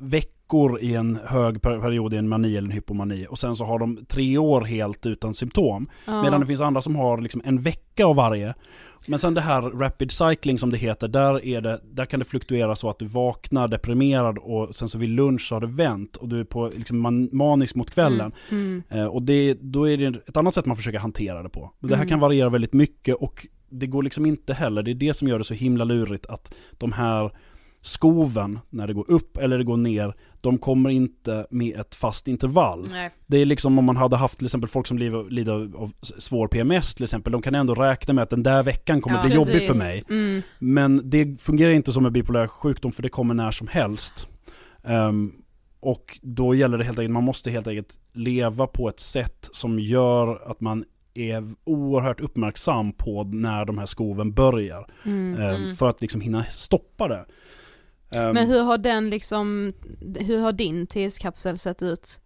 [0.00, 3.64] veckor i en hög per- period i en mani eller en hypomani och sen så
[3.64, 5.88] har de tre år helt utan symptom.
[6.06, 6.22] Ja.
[6.22, 8.54] Medan det finns andra som har liksom en vecka av varje.
[9.06, 12.24] Men sen det här rapid cycling som det heter, där, är det, där kan det
[12.24, 16.16] fluktuera så att du vaknar deprimerad och sen så vid lunch så har det vänt
[16.16, 18.32] och du är på liksom man, manisk mot kvällen.
[18.50, 18.82] Mm.
[18.88, 21.70] Eh, och det, då är det ett annat sätt man försöker hantera det på.
[21.80, 22.08] Det här Mm.
[22.08, 23.46] kan variera väldigt mycket och
[23.78, 26.54] det går liksom inte heller, det är det som gör det så himla lurigt att
[26.78, 27.30] de här
[27.80, 32.28] skoven, när det går upp eller det går ner, de kommer inte med ett fast
[32.28, 32.86] intervall.
[32.90, 33.10] Nej.
[33.26, 36.94] Det är liksom om man hade haft till exempel folk som lider, av svår PMS
[36.94, 39.52] till exempel, de kan ändå räkna med att den där veckan kommer Ja, bli jobbig
[39.52, 39.68] precis.
[39.68, 40.04] för mig.
[40.10, 40.42] Mm.
[40.58, 44.28] Men det fungerar inte som en bipolär sjukdom för det kommer när som helst.
[44.84, 45.32] Ehm,
[45.80, 49.78] och då gäller det helt enkelt, man måste helt enkelt leva på ett sätt som
[49.78, 50.84] gör att man
[51.14, 54.86] är oerhört uppmärksam på när de här skoven börjar.
[55.04, 55.42] Mm.
[55.42, 55.76] Mm.
[55.76, 57.26] För att liksom hinna stoppa det.
[58.14, 59.72] Ehm, Men hur har den liksom,
[60.18, 62.20] hur har din tidskapsel sett ut?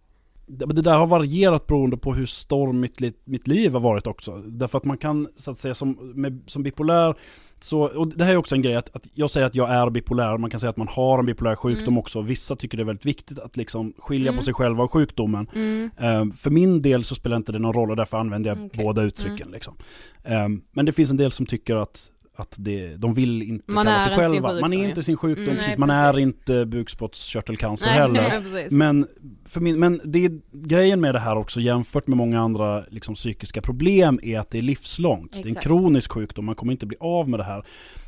[0.49, 4.37] Det, där har varierat beroende på hur stormigt li, mitt liv har varit också.
[4.37, 7.15] Därför att man kan, så att säga, som, med, som bipolär,
[7.61, 9.89] så, och det här är också en grej, att, att jag säger att jag är
[9.89, 11.97] bipolär, man kan säga att man har en bipolär sjukdom Mm.
[11.97, 12.21] också.
[12.21, 14.39] Vissa tycker det är väldigt viktigt att liksom skilja Mm.
[14.39, 15.49] på sig själva och sjukdomen.
[15.55, 15.89] Mm.
[15.97, 18.83] Ehm, för min del så spelar inte det någon roll och därför använder jag Okej.
[18.85, 19.51] båda uttrycken.
[19.51, 19.75] Liksom.
[20.23, 23.85] Ehm, men det finns en del som tycker att att det, de vill inte Man
[23.85, 24.41] kalla är sig själva.
[24.41, 24.89] man sjukdom, är ja.
[24.89, 25.67] inte sin sjukdom, Mm, precis.
[25.77, 28.41] nej, man är inte bukspottkörtelcancer Nej, heller.
[28.53, 28.67] nej.
[28.71, 29.07] Men,
[29.45, 33.15] för min, men det är, grejen med det här också jämfört med många andra liksom,
[33.15, 35.31] psykiska problem är att det är livslångt.
[35.33, 35.63] Det är en Exakt.
[35.67, 37.63] kronisk sjukdom, man kommer inte bli av med det här.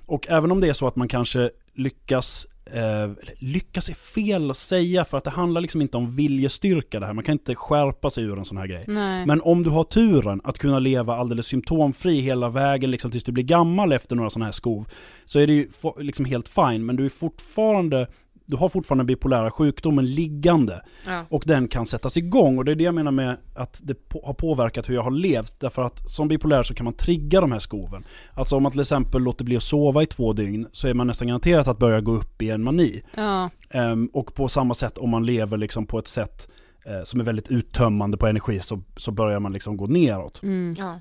[0.05, 4.57] Och även om det är så att man kanske lyckas Eh, lyckas är fel att
[4.57, 7.13] säga för att det handlar liksom inte om viljestyrka det här.
[7.13, 8.85] Man kan inte skärpa sig ur en sån här grej.
[8.87, 9.25] Nej.
[9.25, 13.31] Men om du har turen att kunna leva alldeles symptomfri hela vägen liksom tills du
[13.31, 14.85] blir gammal efter några sådana här skov,
[15.25, 15.67] så är det ju
[15.99, 18.07] liksom helt fine, men du är fortfarande
[18.45, 21.25] du har fortfarande bipolära sjukdomen liggande Ja.
[21.29, 24.21] och den kan sättas igång och det är det jag menar med att det på,
[24.25, 27.51] har påverkat hur jag har levt därför att som bipolär så kan man trigga de
[27.51, 28.03] här skoven.
[28.33, 31.07] Alltså om man till exempel låter bli att sova i två dygn så är man
[31.07, 33.01] nästan garanterat att börja gå upp i en mani.
[33.15, 33.49] Ja.
[33.69, 36.47] Ehm, och på samma sätt om man lever liksom på ett sätt
[36.85, 40.43] eh, som är väldigt uttömmande på energi så, så börjar man liksom gå neråt.
[40.43, 40.75] Mm.
[40.77, 40.99] Ja.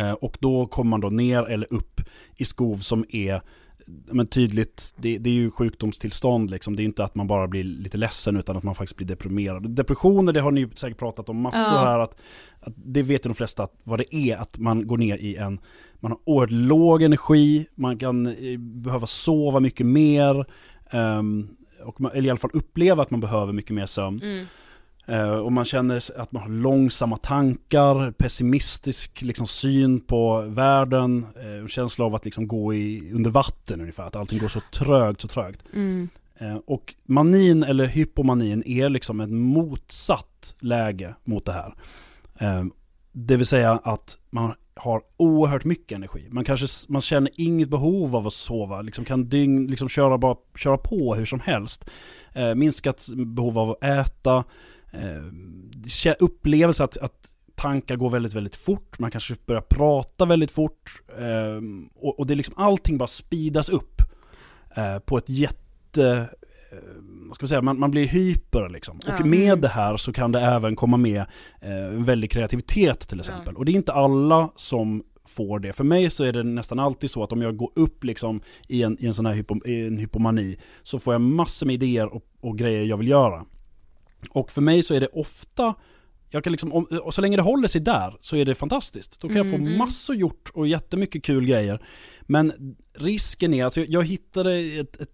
[0.00, 2.00] Eh, och då kommer man då ner eller upp
[2.36, 3.42] i skov som är
[4.06, 6.76] men tydligt, det, det är ju sjukdomstillstånd liksom.
[6.76, 9.70] Det är inte att man bara blir lite ledsen utan att man faktiskt blir deprimerad.
[9.70, 11.78] Depressioner, det har ni säkert pratat om massor Ja.
[11.84, 11.98] här.
[11.98, 12.20] Att,
[12.60, 15.36] att det vet ju de flesta att, vad det är, att man går ner i
[15.36, 15.60] en,
[16.00, 20.44] man har oerhört låg energi, man kan eh, behöva sova mycket mer.
[20.90, 21.48] ehm,
[21.84, 24.20] och man, eller i alla fall uppleva att man behöver mycket mer sömn.
[24.22, 24.46] Mm.
[25.06, 31.66] Eh, och man känner att man har långsamma tankar, pessimistisk liksom, syn på världen, eh,
[31.68, 35.28] känsla av att liksom gå i, under vatten ungefär, att allting går så trögt, så
[35.28, 35.60] trögt.
[35.74, 36.08] Mm.
[36.38, 41.74] Eh, och manin eller hypomanin är liksom ett motsatt läge mot det här.
[43.12, 46.28] Det vill säga att man har oerhört mycket energi.
[46.30, 50.36] Man kanske man känner inget behov av att sova, liksom kan dygn, liksom köra, bara,
[50.56, 51.84] köra på hur som helst.
[52.32, 54.44] Eh, minskat behov av att äta,
[54.92, 58.98] eh, upplevelse att, att tankar går väldigt, väldigt fort.
[58.98, 61.02] Man kanske börjar prata väldigt fort.
[61.18, 61.60] Eh,
[61.94, 64.02] och, och, det är liksom allting bara speedas upp
[64.76, 66.28] eh, på ett jätte
[66.72, 66.78] Eh,
[67.28, 68.96] vad ska man säga, man, man blir hyper liksom.
[68.96, 69.24] Och Ja.
[69.24, 69.60] med Mm.
[69.60, 71.20] det här så kan det även komma med
[71.60, 73.54] eh, en väldig kreativitet till exempel.
[73.54, 73.58] Ja.
[73.58, 75.72] Och det är inte alla som får det.
[75.72, 78.82] För mig så är det nästan alltid så att om jag går upp liksom i
[78.82, 82.22] en, i en sån här hypo, en hypomani så får jag massor med idéer och,
[82.40, 83.44] och grejer jag vill göra.
[84.30, 85.74] Och för mig så är det ofta
[86.30, 89.20] jag kan liksom, om, och så länge det håller sig där så är det fantastiskt.
[89.20, 89.78] Då kan jag få Mm.
[89.78, 91.82] massor gjort och jättemycket kul grejer.
[92.22, 95.10] Men risken är, alltså jag, hittade, ett, ett,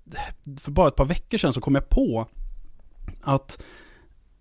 [0.60, 2.28] för bara ett par veckor sedan så kom jag på
[3.22, 3.62] att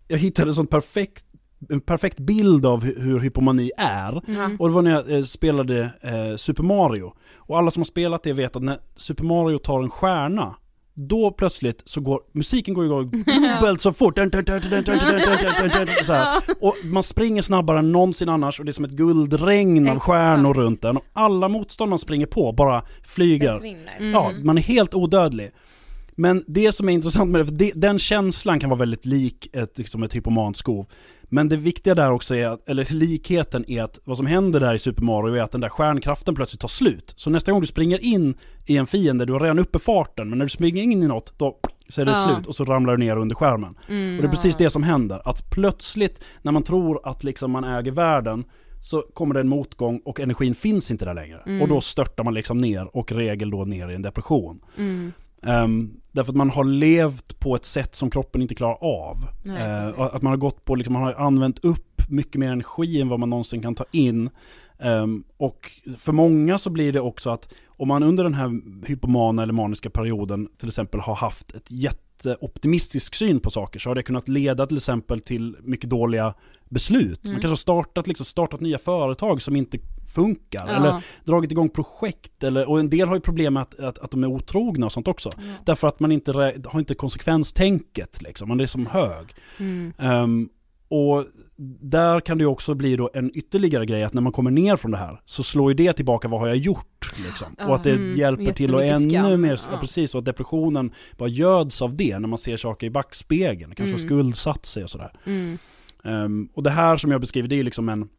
[0.08, 1.26] jag hittade en sån perfekt,
[1.70, 4.22] en perfekt bild av hur, hur hypomani är.
[4.28, 4.56] Mm.
[4.60, 7.14] Och det var när jag eh, spelade eh, Super Mario.
[7.36, 10.56] Och alla som har spelat det vet att när Super Mario tar en stjärna
[11.00, 14.18] då plötsligt så går musiken går igång dubbelt så fort.
[16.06, 16.44] Så här.
[16.62, 20.54] Och man springer snabbare än någonsin annars och det är som ett guldregn av stjärnor
[20.54, 20.98] runt en.
[20.98, 23.60] Och alla motstånd man springer på bara flyger.
[24.14, 25.52] Ja, man är helt odödlig.
[26.20, 29.50] Men det som är intressant med det, för det, den känslan kan vara väldigt lik
[29.54, 30.86] ett, liksom ett hypomant skov.
[31.30, 34.74] Men det viktiga där också är, att, eller likheten är att vad som händer där
[34.74, 37.14] i Super Mario är att den där stjärnkraften plötsligt tar slut.
[37.18, 40.38] Så nästa gång du springer in i en fiende, du har redan uppe farten, men
[40.38, 42.24] när du springer in i något, då så är det Ja.
[42.36, 43.76] slut och så ramlar du ner under skärmen.
[43.90, 44.16] Mm.
[44.16, 47.64] Och det är precis det som händer, att plötsligt när man tror att liksom man
[47.64, 48.44] äger världen
[48.82, 51.42] så kommer det en motgång och energin finns inte där längre.
[51.46, 51.62] Mm.
[51.62, 54.60] Och då störtar man liksom ner och regel då ner i en depression.
[54.78, 55.12] Mm.
[55.43, 59.17] Ehm, därför att man har levt på ett sätt som kroppen inte klarar av.
[59.43, 63.02] Nej, och att man har gått på, liksom, man har använt upp mycket mer energi
[63.02, 64.30] än vad man någonsin kan ta in.
[64.80, 69.44] Ehm, och för många så blir det också att om man under den här hypomana
[69.44, 74.04] eller maniska perioden till exempel har haft ett jätteoptimistisk syn på saker så har det
[74.04, 76.34] kunnat leda till exempel till mycket dåliga
[76.70, 77.24] beslut.
[77.24, 77.42] Man Mm.
[77.42, 79.78] kanske har startat, liksom, startat nya företag som inte
[80.16, 80.68] funkar.
[80.68, 80.74] Ja.
[80.76, 82.44] Eller dragit igång projekt.
[82.44, 84.92] Eller, och en del har ju problem med att, att, att de är otrogna och
[84.92, 85.32] sånt också.
[85.66, 86.32] Därför att man inte
[86.66, 89.26] har inte konsekvenstänket liksom, man är som hög.
[89.60, 89.94] Mm.
[89.98, 90.50] Ehm,
[90.88, 91.26] och
[91.82, 94.91] där kan det också bli då en ytterligare grej att när man kommer ner från
[94.91, 97.48] det här så slår ju det tillbaka vad har jag gjort liksom.
[97.67, 99.41] Och att det Mm, hjälper till och ännu skam.
[99.41, 99.78] mer, ja.
[99.80, 103.96] Precis, och att depressionen bara göds av det när man ser saker i backspegeln, kanske
[103.96, 104.08] Mm.
[104.08, 105.12] skuldsatt sig och sådär.
[105.26, 105.58] Mm.
[106.04, 108.10] Ehm, och det här som jag beskriver, det är liksom en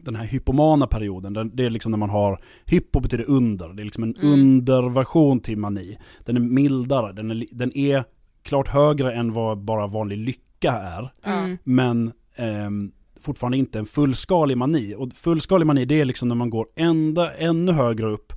[0.00, 3.82] den här hypomana perioden, den- det är liksom när man har, hypo betyder under, det
[3.82, 4.32] är liksom en Mm.
[4.32, 5.98] underversion till mani.
[6.24, 8.04] Den är mildare, den är, den är
[8.42, 11.58] klart högre än vad bara vanlig lycka är, Mm.
[11.64, 14.94] men ehm, fortfarande inte en fullskalig mani.
[14.94, 18.32] Och fullskalig mani det är liksom när man går ända, ännu högre upp,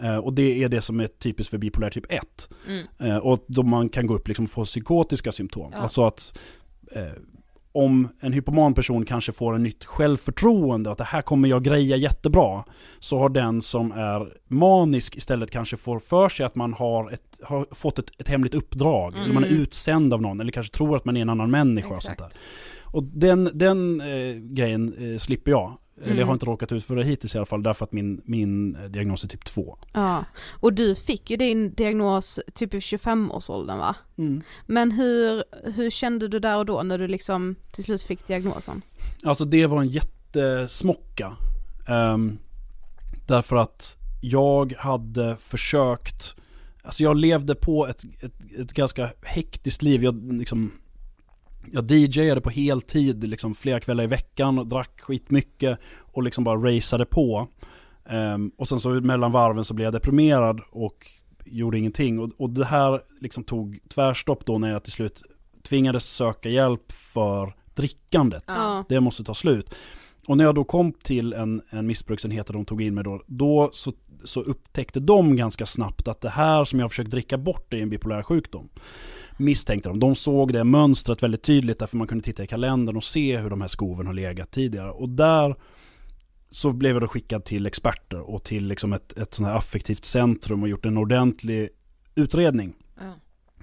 [0.00, 2.48] eh, och det är det som är typiskt för bipolär typ 1.
[2.68, 2.86] Mm.
[2.98, 5.70] Eh, och då man kan gå upp liksom och få psykotiska symptom.
[5.72, 5.78] Ja.
[5.78, 6.38] Alltså att
[6.92, 7.02] eh,
[7.72, 11.96] om en hypoman person kanske får en nytt självförtroende, att det här kommer jag greja
[11.96, 12.64] jättebra,
[12.98, 17.38] så har den som är manisk istället kanske får för sig att man har, ett,
[17.42, 19.62] har fått ett, ett hemligt uppdrag, eller man är Mm.
[19.62, 22.34] utsänd av någon, eller kanske tror att man är en annan människa och sånt Exakt.
[22.34, 22.40] där.
[22.92, 25.76] Och den, den eh, grejen eh, slipper jag.
[26.02, 26.32] Eller jag har Mm.
[26.34, 29.24] inte råkat ut för det hittills i alla fall, därför att min, min eh, diagnos
[29.24, 29.78] är typ 2.
[29.92, 33.96] Ja, och du fick ju din diagnos typ i 25-årsåldern va?
[34.66, 38.82] Men hur, hur kände du där och då när du liksom till slut fick diagnosen?
[39.24, 41.36] Alltså det var en jättesmocka.
[41.88, 42.38] Ehm,
[43.26, 46.34] därför att jag hade försökt,
[46.82, 50.04] alltså jag levde på ett, ett, ett ganska hektiskt liv.
[50.04, 50.72] Jag, liksom,
[51.72, 56.56] jag DJade på heltid liksom flera kvällar i veckan och drack skitmycket och liksom bara
[56.56, 57.48] raceade på.
[58.08, 61.06] Ehm, och sen så mellan varven så blev jag deprimerad och
[61.44, 62.18] gjorde ingenting.
[62.18, 65.22] Och, och det här liksom tog tvärstopp då när jag till slut
[65.62, 68.44] tvingades söka hjälp för drickandet.
[68.46, 68.84] Ja.
[68.88, 69.74] Det måste ta slut.
[70.26, 73.22] Och när jag då kom till en, en missbruksenhet där de tog in mig då,
[73.26, 73.92] då så,
[74.24, 77.90] så upptäckte de ganska snabbt att det här som jag försökt dricka bort är en
[77.90, 78.68] bipolär sjukdom.
[79.36, 80.00] Misstänkte de.
[80.00, 83.50] De såg det mönstret väldigt tydligt därför man kunde titta i kalendern och se hur
[83.50, 84.90] de här skoven har legat tidigare.
[84.90, 85.56] Och där
[86.50, 90.04] så blev jag då skickad till experter och till liksom ett, ett sånt här affektivt
[90.04, 91.68] centrum och gjort en ordentlig
[92.14, 92.72] utredning.
[92.98, 93.14] Ja.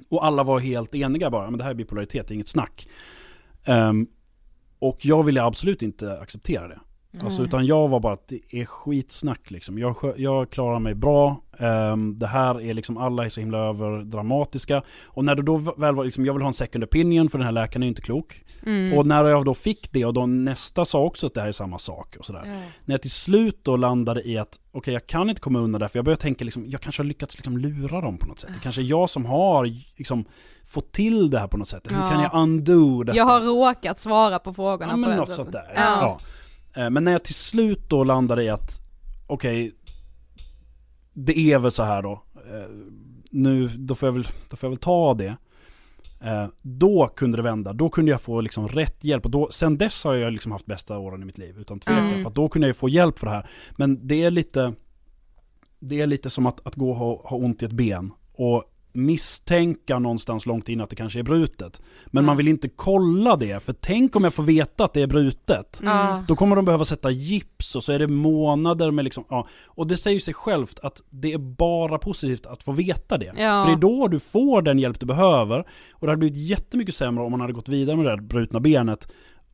[0.10, 2.88] Och alla var helt eniga bara, men det här är bipolaritet, det är inget snack.
[3.66, 4.08] Ehm,
[4.80, 6.80] Och jag ville absolut inte acceptera det.
[7.24, 9.78] Alltså, utan jag var bara att det är skitsnack liksom.
[9.80, 11.42] Jag, jag klarar mig bra.
[11.60, 14.82] Ehm, det här är liksom, alla är så himla överdramatiska.
[15.06, 17.46] Och när det då väl var liksom, jag vill ha en second opinion för den
[17.46, 18.44] här läkaren är inte klok.
[18.98, 21.52] Och när jag då fick det och då nästa sa också att det här är
[21.52, 22.42] samma sak och sådär.
[22.86, 25.90] När jag till slut då landade i att okej jag kan inte komma undan det
[25.90, 28.50] för jag började tänka liksom, jag kanske har lyckats liksom lura dem på något sätt.
[28.54, 29.66] Det kanske är jag som har
[29.98, 30.26] liksom
[30.66, 31.92] fått till det här på något sätt.
[31.92, 32.10] Hur Ja.
[32.10, 33.18] kan jag undo detta?
[33.18, 35.36] Jag har råkat svara på frågorna Ja på men det något sättet.
[35.36, 35.72] sånt där.
[35.76, 35.82] Ja.
[36.02, 36.18] Ja.
[36.78, 38.80] Eh, Men när jag till slut då landade i att,
[39.28, 39.72] okej,
[41.14, 42.24] det är väl så här då.
[42.36, 42.70] Eh,
[43.32, 45.38] Nu, då får jag väl, då får jag väl ta det.
[46.22, 49.26] Eh, Då kunde det vända, då kunde jag få liksom rätt hjälp.
[49.26, 52.08] Och då, sen dess har jag liksom haft bästa åren i mitt liv, utan tvekan.
[52.08, 52.24] Mm.
[52.24, 53.50] För då kunde jag ju få hjälp för det här.
[53.76, 54.74] Men det är lite,
[55.80, 58.12] det är lite som att, att gå och ha, ha ont i ett ben.
[58.34, 58.64] Och
[58.98, 61.82] misstänka någonstans långt in att det kanske är brutet.
[62.08, 65.08] Men man vill inte kolla det, för tänk om jag får veta att det är
[65.08, 65.80] brutet.
[65.84, 66.24] Ja.
[66.28, 69.48] Då kommer de behöva sätta gips och så är det månader med liksom, ja.
[69.66, 73.26] Och det säger sig självt att det är bara positivt att få veta det.
[73.38, 73.64] Ja.
[73.64, 75.60] För det är då du får den hjälp du behöver.
[75.92, 78.60] Och det hade blivit jättemycket sämre om man hade gått vidare med det där brutna
[78.60, 79.08] benet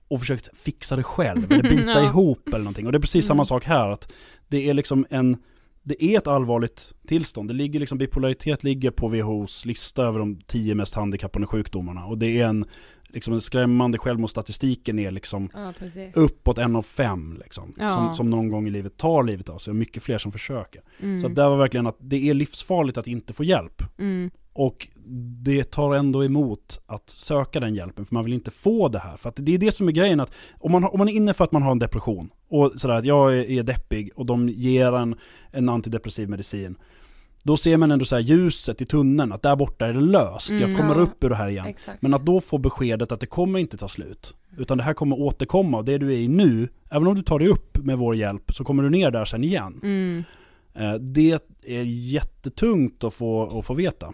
[0.08, 2.06] och försökt fixa det själv, eller bita Ja.
[2.06, 2.86] ihop eller någonting.
[2.86, 4.12] Och det är precis samma sak här, att
[4.48, 5.38] det är liksom en
[5.84, 7.50] det är ett allvarligt tillstånd.
[7.50, 12.06] Det ligger liksom, bipolaritet ligger på WHOs lista över de tio mest handikappande sjukdomarna.
[12.06, 12.66] Och det är en,
[13.04, 15.74] liksom en skrämmande självmordsstatistiken är liksom Ja,
[16.14, 17.74] uppåt en av fem liksom.
[17.78, 17.90] Ja.
[17.90, 20.82] Som, som någon gång i livet tar livet av sig och mycket fler som försöker.
[21.00, 21.22] Mm.
[21.22, 23.84] Så det var verkligen att det är livsfarligt att inte få hjälp.
[24.00, 24.32] Mm.
[24.54, 24.88] Och
[25.44, 29.18] det tar ändå emot att söka den hjälpen för man vill inte få det här.
[29.18, 31.34] För att det är det som är grejen att om man, om man är inne
[31.34, 34.50] för att man har en depression och sådär att jag är, är deppig och de
[34.50, 35.16] ger en,
[35.52, 36.76] en antidepressiv medicin.
[37.44, 40.50] Då ser man ändå så ljuset i tunneln, att där borta är det löst.
[40.50, 40.76] Jag Mm.
[40.78, 41.66] kommer Ja, upp ur det här igen.
[41.66, 42.02] Exakt.
[42.02, 44.34] Men att då få beskedet att det kommer inte ta slut.
[44.58, 47.40] Utan det här kommer återkomma och det du är i nu, även om du tar
[47.40, 49.80] dig upp med vår hjälp så kommer du ner där sen igen.
[49.84, 50.24] Mm.
[50.74, 51.32] Eh, Det
[51.68, 54.14] är jättetungt att få, att få veta.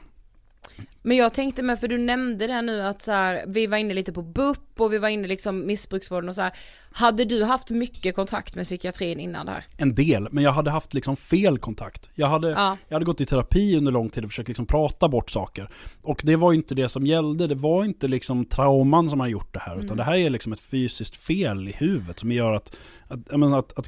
[1.02, 3.94] Men jag tänkte med, för du nämnde det nu att så här, vi var inne
[3.94, 6.54] lite på BUP och vi var inne liksom missbruksvården och så här.
[6.92, 9.66] Hade du haft mycket kontakt med psykiatrin innan det här?
[9.78, 12.10] En del, men jag hade haft liksom fel kontakt.
[12.16, 12.78] Jag hade, Ja.
[12.88, 15.70] jag hade gått i terapi under lång tid och försökt liksom prata bort saker.
[16.04, 19.54] Och det var inte det som gällde, det var inte liksom trauman som har gjort
[19.54, 22.76] det här, utan det här är liksom ett fysiskt fel i huvudet som gör att,
[23.08, 23.88] att, menar, att, att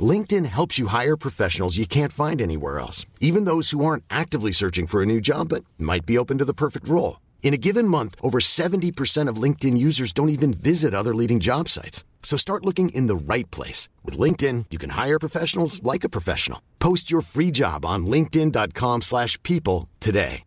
[0.00, 4.50] LinkedIn helps you hire professionals you can't find anywhere else, even those who aren't actively
[4.50, 7.20] searching for a new job but might be open to the perfect role.
[7.42, 11.68] In a given month, over 70% of LinkedIn users don't even visit other leading job
[11.68, 12.04] sites.
[12.24, 13.88] So start looking in the right place.
[14.02, 16.60] With LinkedIn, you can hire professionals like a professional.
[16.80, 20.44] Post your free job on linkedin.com/people slash people today.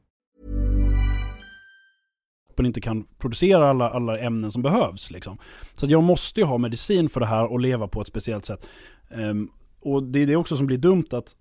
[2.66, 5.12] inte kan producera alla, alla ämnen som behövs.
[5.12, 5.38] Liksom.
[5.76, 8.68] Så jag måste ju ha medicin för det här och leva på ett speciellt sätt.
[9.10, 9.50] Ehm,
[9.80, 11.36] och det är det också som blir dumt att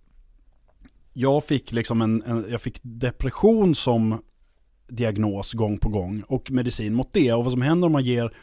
[1.12, 4.22] jag fick, liksom en, en, jag fick depression som
[4.88, 7.32] diagnos gång på gång och medicin mot det.
[7.32, 8.34] Och vad som händer om man ger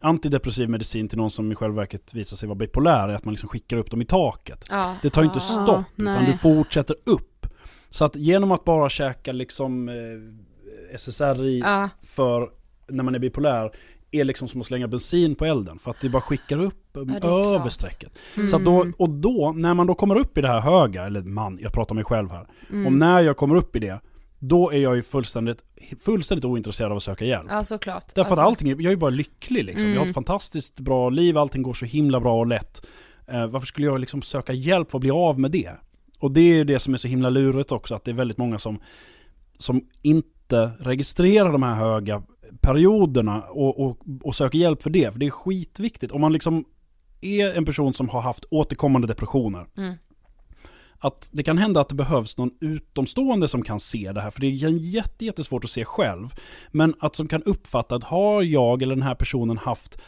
[0.00, 3.34] antidepressiv medicin till någon som i själva verket visar sig vara bipolär är att man
[3.34, 4.64] liksom skickar upp dem i taket.
[4.70, 4.96] Ja.
[5.02, 6.26] Det tar ju inte Ja, stopp, utan nej.
[6.26, 7.46] du fortsätter upp.
[7.90, 9.94] Så att genom att bara käka liksom eh,
[10.94, 11.88] SSRI Ja.
[12.02, 12.50] för
[12.88, 13.70] när man är bipolär
[14.10, 17.46] är liksom som att slänga bensin på elden för att det bara skickar upp klart.
[17.46, 18.12] över strecket.
[18.50, 21.22] Så att då, och då, när man då kommer upp i det här höga, eller
[21.22, 22.46] man, jag pratar om mig själv här.
[22.86, 24.00] Och när jag kommer upp i det,
[24.38, 25.58] då är jag ju fullständigt,
[26.04, 27.46] fullständigt ointresserad av att söka hjälp.
[27.50, 28.04] Ja såklart.
[28.14, 29.88] Därför att Alltså, allting, är- jag är bara lycklig liksom.
[29.88, 32.86] Jag har ett fantastiskt bra liv, allting går så himla bra och lätt.
[33.26, 35.70] Eh, varför skulle jag liksom söka hjälp för att bli av med det?
[36.18, 38.38] Och det är ju det som är så himla lurigt också, att det är väldigt
[38.38, 38.80] många som,
[39.58, 42.22] som inte registrerar de här höga
[42.60, 45.12] perioderna och, och, och söker hjälp för det.
[45.12, 46.12] För det är skitviktigt.
[46.12, 46.64] Om man liksom
[47.20, 49.94] är en person som har haft återkommande depressioner, Mm.
[50.98, 54.40] att det kan hända att det behövs någon utomstående som kan se det här, för
[54.40, 56.34] det är jätte, jättesvårt att se själv.
[56.70, 59.98] Men att som kan uppfatta att har jag eller den här personen haft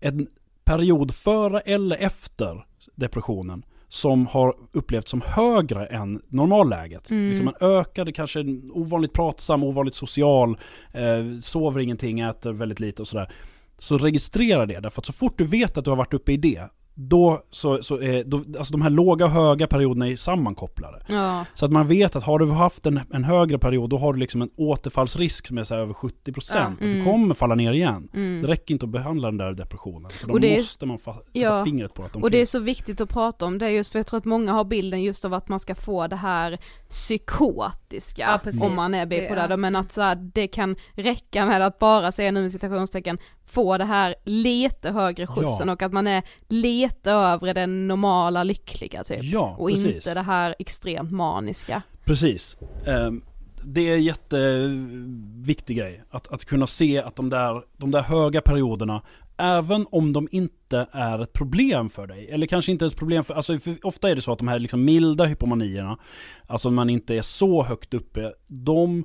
[0.00, 0.26] en
[0.64, 3.64] period före eller efter depressionen
[3.96, 7.10] som har upplevts som högre än normalläget.
[7.10, 7.28] Mm.
[7.28, 10.58] Liksom man ökade, kanske ovanligt pratsam, ovanligt social,
[10.92, 13.32] eh, sover ingenting, äter väldigt lite och sådär.
[13.78, 16.36] Så registrera det, därför att så fort du vet att du har varit uppe i
[16.36, 16.68] det,
[16.98, 21.02] då, så, så är, då, alltså de här låga och höga perioderna är sammankopplade.
[21.08, 21.44] Ja.
[21.54, 24.18] Så att man vet att har du haft en, en högre period, då har du
[24.18, 26.50] liksom en återfallsrisk som är så över 70%.
[26.54, 26.60] Ja.
[26.60, 27.04] Att du Mm.
[27.04, 28.08] kommer falla ner igen.
[28.14, 28.42] Mm.
[28.42, 30.10] Det räcker inte att behandla den där depressionen.
[30.10, 31.64] För då Och det är- måste man fa- sätta Ja.
[31.64, 32.50] fingret på att de Och det är finns.
[32.50, 35.24] så viktigt att prata om det just för jag tror att många har bilden just
[35.24, 36.58] av att man ska få det här
[36.88, 38.62] psykotiska Ja, precis.
[38.62, 39.56] om man är Det- bipolär, ja.
[39.56, 43.78] men att så här, det kan räcka med att bara säga nu med citationstecken få
[43.78, 45.72] det här lite högre skjutsen Ja.
[45.72, 49.24] och att man är lite över den normala lyckliga typ.
[49.24, 49.86] Ja, och precis.
[49.94, 51.82] inte det här extremt maniska.
[52.04, 52.56] Precis.
[52.86, 53.22] Ehm,
[53.68, 56.02] Det är en jätteviktig grej.
[56.10, 59.02] Att, att kunna se att de där, de där höga perioderna,
[59.38, 63.34] även om de inte är ett problem för dig, eller kanske inte ens problem för,
[63.34, 65.98] alltså för ofta är det så att de här liksom milda hypomanierna,
[66.46, 69.04] alltså man inte är så högt uppe, de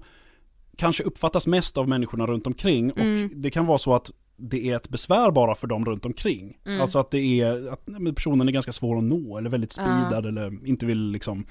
[0.78, 3.30] kanske uppfattas mest av människorna runt omkring och Mm.
[3.42, 6.58] det kan vara så att det är ett besvär bara för dem runt omkring.
[6.66, 6.82] Mm.
[6.82, 10.68] Alltså att det är, att personen är ganska svår att nå eller väldigt speedad eller
[10.68, 11.46] inte vill liksom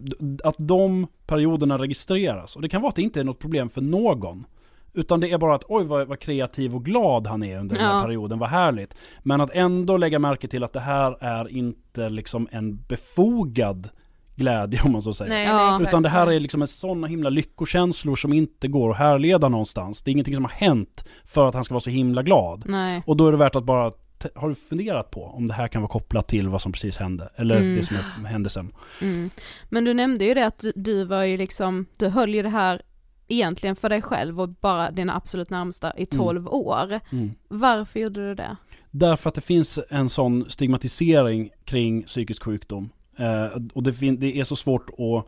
[0.00, 2.56] d- att de perioderna registreras.
[2.56, 4.44] Och det kan vara att det inte är något problem för någon.
[4.92, 7.84] Utan det är bara att oj vad, vad kreativ och glad han är under den
[7.84, 8.02] här Ja.
[8.02, 8.94] perioden, vad härligt.
[9.22, 13.88] Men att ändå lägga märke till att det här är inte liksom en befogad
[14.36, 15.32] glädje om man så säger.
[15.32, 15.78] Nej, Ja.
[15.82, 20.02] Utan det här är liksom en sådana himla lyckokänslor som inte går att härleda någonstans.
[20.02, 22.64] Det är ingenting som har hänt för att han ska vara så himla glad.
[22.66, 23.02] Nej.
[23.06, 23.92] Och då är det värt att bara,
[24.34, 27.28] har du funderat på om det här kan vara kopplat till vad som precis hände?
[27.36, 27.76] Eller Mm.
[27.76, 28.72] det som är händelsen?
[29.02, 29.30] Mm.
[29.68, 32.48] Men du nämnde ju det att du, du var ju liksom, du höll ju det
[32.48, 32.82] här
[33.28, 37.00] egentligen för dig själv och bara dina absolut närmsta i 12 år.
[37.12, 37.30] Mm.
[37.48, 38.56] Varför gjorde du det?
[38.90, 42.90] Därför att det finns en sån stigmatisering kring psykisk sjukdom.
[43.16, 45.24] Eh, och det, det är så svårt att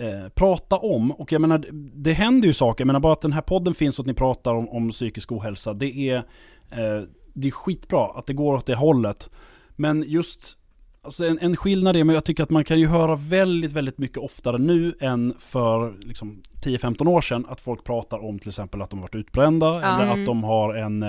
[0.00, 1.10] eh, prata om.
[1.12, 2.82] Och jag menar, det- det händer ju saker.
[2.82, 5.32] Jag menar bara att den här podden finns och att ni pratar om, om psykisk
[5.32, 5.74] ohälsa.
[5.74, 6.16] Det är,
[6.70, 7.02] eh,
[7.34, 9.30] det är skitbra att det går åt det hållet.
[9.76, 10.56] Men just
[11.04, 13.98] Alltså en, en skillnad är, men jag tycker att man kan ju höra väldigt, väldigt
[13.98, 18.82] mycket oftare nu än för liksom, 10-15 år sedan att folk pratar om till exempel
[18.82, 20.20] att de har varit utbrända eller Mm.
[20.20, 21.02] att de har en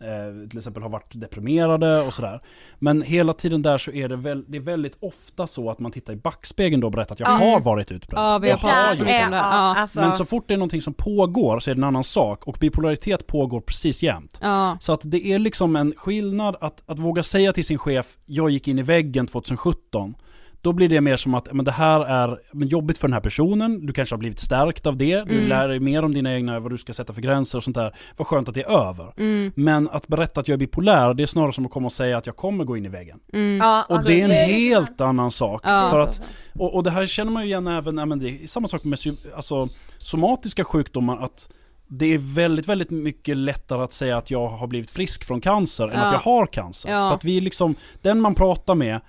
[0.00, 2.40] eh, till exempel har varit deprimerade och sådär.
[2.78, 5.92] Men hela tiden där så är det, väl, det är väldigt ofta så att man
[5.92, 7.32] tittar i backspegeln då och berättar att jag Ja.
[7.52, 8.24] har varit utbränd.
[8.26, 9.28] Ja, vi har Jag har gjort det.
[9.32, 9.38] Ja.
[9.76, 12.46] alltså, Men så fort det är någonting som pågår så är det en annan sak
[12.46, 14.38] och bipolaritet pågår precis jämt.
[14.42, 14.76] Ja.
[14.80, 18.50] Så att det är liksom en skillnad att, att våga säga till sin chef, jag
[18.50, 20.14] gick in i väggen 2017.
[20.62, 23.20] Då blir det mer som att men det här är men jobbigt för den här
[23.20, 25.48] personen, du kanske har blivit stärkt av det, du Mm.
[25.48, 27.96] lär dig mer om dina egna, vad du ska sätta för gränser och sånt där.
[28.16, 29.12] Vad skönt att det är över.
[29.16, 29.52] Mm.
[29.56, 32.18] Men att berätta att jag är bipolär, det är snarare som att komma och säga
[32.18, 33.18] att jag kommer gå in i väggen.
[33.32, 33.56] Mm.
[33.56, 35.60] ja, Och ja, det är en helt annan sak.
[35.64, 35.88] Ja.
[35.90, 36.22] För att,
[36.54, 38.98] och, och det här känner man ju igen även, men det är samma sak med
[39.36, 41.48] alltså, somatiska sjukdomar, att
[41.90, 45.84] det är väldigt, väldigt mycket lättare att säga att jag har blivit frisk från cancer
[45.84, 46.00] än Ja.
[46.00, 46.90] att jag har cancer.
[46.90, 47.08] Ja.
[47.08, 49.00] För att vi är liksom, den man pratar med,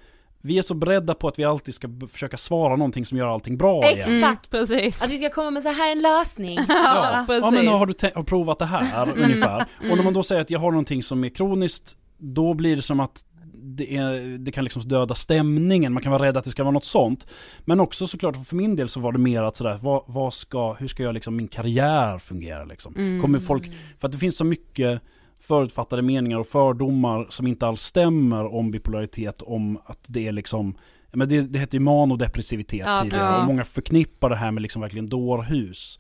[0.41, 3.57] vi är så beredda på att vi alltid ska försöka svara någonting som gör allting
[3.57, 3.97] bra igen.
[3.97, 4.53] Exakt.
[4.53, 5.03] Mm, precis.
[5.03, 6.59] Att vi ska komma med så här en lösning.
[6.67, 7.69] Ja, Ja, men precis.
[7.69, 9.65] har du har provat det här ungefär?
[9.91, 12.81] Och när man då säger att jag har någonting som är kroniskt, då blir det
[12.81, 13.23] som att
[13.61, 16.73] det, är, det kan liksom döda stämningen, man kan vara rädd att det ska vara
[16.73, 17.27] något sånt.
[17.65, 20.73] Men också såklart, för min del så var det mer att sådär, vad, vad ska,
[20.73, 22.95] hur ska jag liksom, min karriär fungera liksom?
[22.95, 23.21] Mm.
[23.21, 25.01] Kommer folk, för att det finns så mycket
[25.49, 30.77] förutfattade meningar och fördomar som inte alls stämmer om bipolaritet, om att det är liksom
[31.11, 33.41] men det, det heter ju manodepressivitet Ja, tidigare precis.
[33.41, 35.99] och många förknippar det här med liksom verkligen dårhus.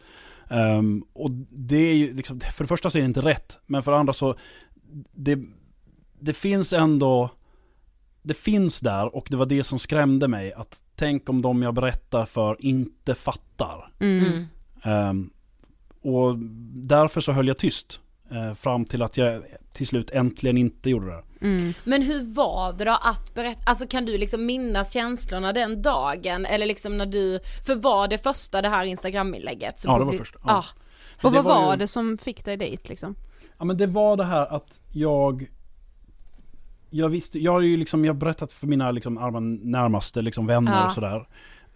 [0.49, 3.83] Ehm, och det är ju liksom, för det första så är det inte rätt, men
[3.83, 4.35] för det andra så,
[5.11, 5.39] det,
[6.19, 7.29] det finns ändå,
[8.21, 11.73] det finns där och det var det som skrämde mig, att tänk om de jag
[11.73, 13.91] berättar för inte fattar.
[13.99, 14.45] Mm.
[14.83, 15.29] Ehm,
[16.01, 16.39] och
[16.87, 17.99] därför så höll jag tyst,
[18.55, 21.23] fram till att jag till slut äntligen inte gjorde det.
[21.41, 21.73] Mm.
[21.83, 26.45] Men hur var det då att berätta, alltså kan du liksom minnas känslorna den dagen?
[26.45, 29.81] Eller liksom när du, för var det första det här instagraminlägget?
[29.85, 30.65] Ja, det var första, ja.
[31.17, 33.15] För Och vad var, ju- det som fick dig dit liksom?
[33.57, 35.49] Ja men det var det här att jag
[36.89, 39.13] jag visste, jag har ju liksom, jag har berättat för mina liksom
[39.63, 40.85] närmaste liksom vänner Ja.
[40.85, 41.27] och sådär.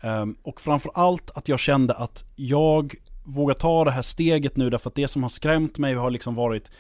[0.01, 4.69] Ehm, och framför allt att jag kände att jag vågar ta det här steget nu
[4.69, 6.71] därför att det som har skrämt mig har liksom varit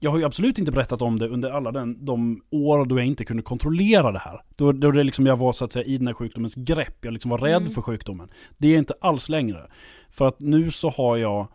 [0.00, 3.06] jag har ju absolut inte berättat om det under alla den, de år då jag
[3.06, 4.40] inte kunde kontrollera det här.
[4.56, 7.12] Då, då det liksom jag var så att säga i den här sjukdomens grepp, jag
[7.12, 7.72] liksom var rädd Mm.
[7.72, 8.28] för sjukdomen.
[8.58, 9.70] Det är inte alls längre.
[10.10, 11.46] För att nu så har jag,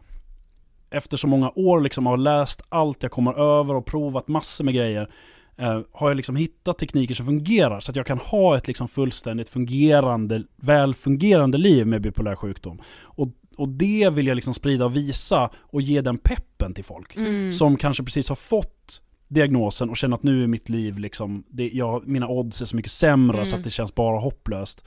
[0.89, 4.73] efter så många år liksom har läst allt jag kommer över och provat massor med
[4.73, 5.09] grejer,
[5.57, 8.87] eh, har jag liksom hittat tekniker som fungerar så att jag kan ha ett liksom
[8.87, 12.81] fullständigt fungerande, välfungerande liv med bipolär sjukdom.
[13.01, 13.27] Och,
[13.59, 17.53] och det vill jag liksom sprida och visa och ge den peppen till folk Mm.
[17.53, 21.69] som kanske precis har fått diagnosen och känner att nu är mitt liv liksom, det,
[21.69, 23.45] jag, mina odds är så mycket sämre Mm.
[23.49, 24.83] så att det känns bara hopplöst.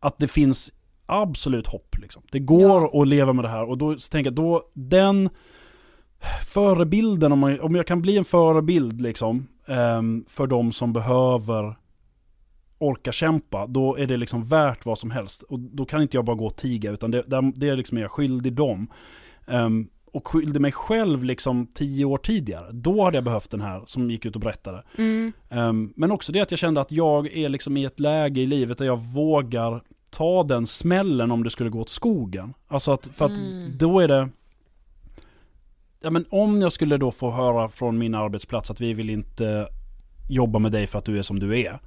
[0.00, 0.72] Att det finns
[1.06, 2.22] absolut hopp liksom.
[2.32, 5.28] Det går att leva med det här och då tänker jag då, den
[6.46, 11.76] förebilden, om, man, om jag kan bli en förebild liksom, ehm, för de som behöver
[12.78, 15.42] orka kämpa, då är det liksom värt vad som helst.
[15.42, 17.24] Och då kan inte jag bara gå och tiga, utan det,
[17.54, 18.88] det, är liksom jag skyldig dem.
[19.46, 22.72] Ehm, och skyldig mig själv liksom tio år tidigare.
[22.72, 24.82] Då hade jag behövt den här som gick ut och berättade.
[24.98, 25.32] Mm.
[25.50, 28.46] Ehm, men också det att jag kände att jag är liksom i ett läge i
[28.46, 32.54] livet där jag vågar ta den smällen om det skulle gå åt skogen.
[32.68, 33.72] Alltså att, för att Mm.
[33.78, 34.28] då är det
[36.00, 39.68] Ja men om jag skulle då få höra från min arbetsplats att vi vill inte
[40.28, 41.78] jobba med dig för att du är som du är.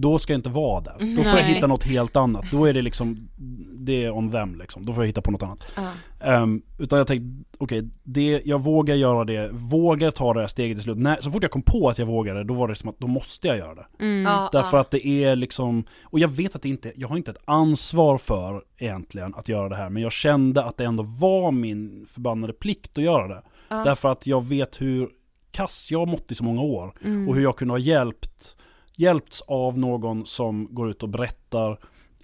[0.00, 0.92] Då ska jag inte vara där.
[0.98, 1.54] Då får jag Nej.
[1.54, 2.50] hitta något helt annat.
[2.50, 3.28] Då är det liksom,
[3.74, 4.86] det är on them liksom.
[4.86, 5.60] Då får jag hitta på något annat.
[5.76, 5.90] Ja.
[6.20, 10.76] Ehm, utan jag tänkte, okej, det, jag vågar göra det, vågar ta det här steget
[10.76, 10.98] till slut.
[10.98, 13.06] När, så fort jag kom på att jag vågade, då var det som att då
[13.06, 13.86] måste jag göra det.
[14.00, 14.22] Mm.
[14.22, 14.80] Ja, Därför ja.
[14.80, 18.18] att det är liksom, och jag vet att det inte, jag har inte ett ansvar
[18.18, 22.52] för egentligen att göra det här, men jag kände att det ändå var min förbannade
[22.52, 23.42] plikt att göra det.
[23.68, 25.08] Därför att jag vet hur
[25.50, 26.94] kass jag har mått i så många år.
[27.04, 27.28] Mm.
[27.28, 28.56] Och hur jag kunde ha hjälpt,
[29.00, 31.78] hjälpts av någon som går ut och berättar,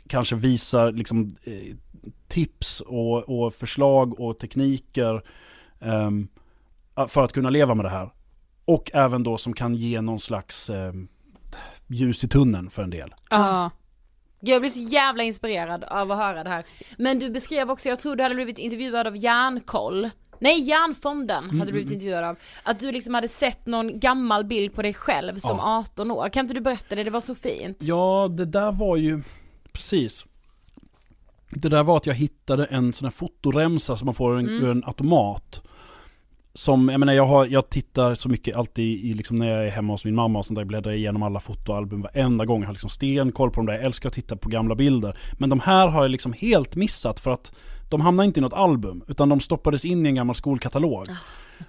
[0.09, 1.77] kanske visar liksom eh,
[2.29, 5.23] tips och, och förslag och tekniker
[5.81, 6.29] ehm,
[7.09, 8.11] för att kunna leva med det här.
[8.65, 11.09] Och även då som kan ge någon slags ehm,
[11.87, 13.15] ljus i tunneln för en del.
[13.31, 13.71] Ja.
[14.41, 16.67] Jag blir så jävla inspirerad av att höra det här.
[16.99, 20.11] Men du beskrev också, jag tror du hade blivit intervjuad av Järnkoll.
[20.41, 22.37] Nej, Järnfonden Mm, hade du blivit intervjuad av.
[22.63, 25.79] Att du liksom hade sett någon gammal bild på dig själv som Ja.
[25.79, 26.29] 18 år.
[26.29, 27.05] Kan inte du berätta det?
[27.05, 27.77] Det var så fint.
[27.81, 29.23] Ja, det där var ju,
[29.73, 30.25] precis.
[31.51, 34.65] Det där var att jag hittade en sån här fotoremsa som man får en, Mm.
[34.65, 35.63] ur en automat.
[36.55, 39.71] Som, jag menar jag, har, jag tittar så mycket alltid i, liksom när jag är
[39.71, 42.61] hemma hos min mamma och sånt där, bläddrar igenom alla fotoalbum varenda gång.
[42.61, 45.19] Jag har liksom stenkoll på dem där, jag älskar att titta på gamla bilder.
[45.39, 47.53] Men de här har jag liksom helt missat för att
[47.91, 51.07] de hamnar inte i något album, utan de stoppades in i en gammal skolkatalog.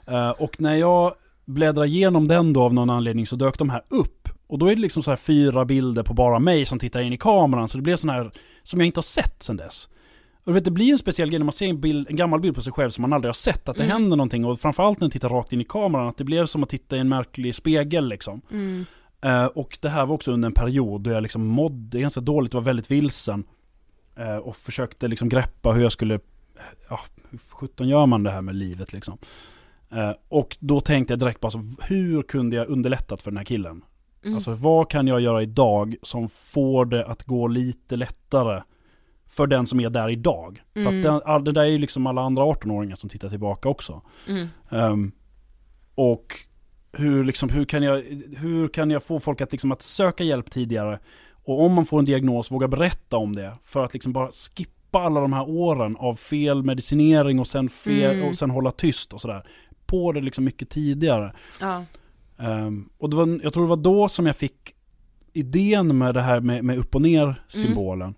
[0.07, 1.13] Eh, och när jag
[1.45, 4.30] bläddrar igenom den då av någon anledning så dök de här upp.
[4.47, 7.13] Och då är det liksom så här fyra bilder på bara mig som tittar in
[7.13, 8.32] i kameran, så det blir sån här
[8.63, 9.89] som jag inte har sett sen dess.
[10.38, 12.39] Och du vet, det blir en speciell grej när man ser en, bild, en gammal
[12.39, 13.93] bild på sig själv som man aldrig har sett, att det Mm.
[13.93, 14.45] händer någonting.
[14.45, 16.95] Och framförallt när man tittar rakt in i kameran, att det blev som att titta
[16.97, 18.41] i en märklig spegel liksom.
[18.51, 18.86] Mm.
[19.22, 22.53] Eh, och det här var också under en period då jag liksom mådde ganska dåligt,
[22.53, 23.43] var väldigt vilsen.
[24.18, 26.20] Eh, och försökte liksom greppa hur jag skulle,
[26.89, 26.99] ja,
[27.30, 29.18] hur sjutton gör man det här med livet liksom.
[29.91, 33.45] Eh, och då tänkte jag direkt bara så, hur kunde jag underlättat för den här
[33.45, 33.82] killen?
[34.24, 34.36] Mm.
[34.36, 38.61] Alltså vad kan jag göra idag som får det att gå lite lättare
[39.30, 40.63] för den som är där idag?
[40.74, 40.97] För Mm.
[40.97, 44.01] att den, all, det där är ju liksom alla andra 18-åringar som tittar tillbaka också.
[44.28, 44.47] Mm.
[44.70, 45.11] Ehm,
[45.95, 46.36] och
[46.91, 48.01] hur, liksom, hur, kan jag,
[48.38, 50.99] hur kan jag få folk att, liksom, att söka hjälp tidigare?
[51.48, 53.52] Och om man får en diagnos, våga berätta om det.
[53.64, 58.16] För att liksom bara skippa alla de här åren av fel medicinering och sen, fel,
[58.16, 58.30] Mm.
[58.30, 59.48] och sen hålla tyst och sådär.
[59.86, 61.34] På det liksom mycket tidigare.
[61.62, 61.84] Ja.
[62.39, 64.74] Ehm, och det var, jag tror det var då som jag fick
[65.34, 68.16] idén med det här med, med upp och ner symbolen.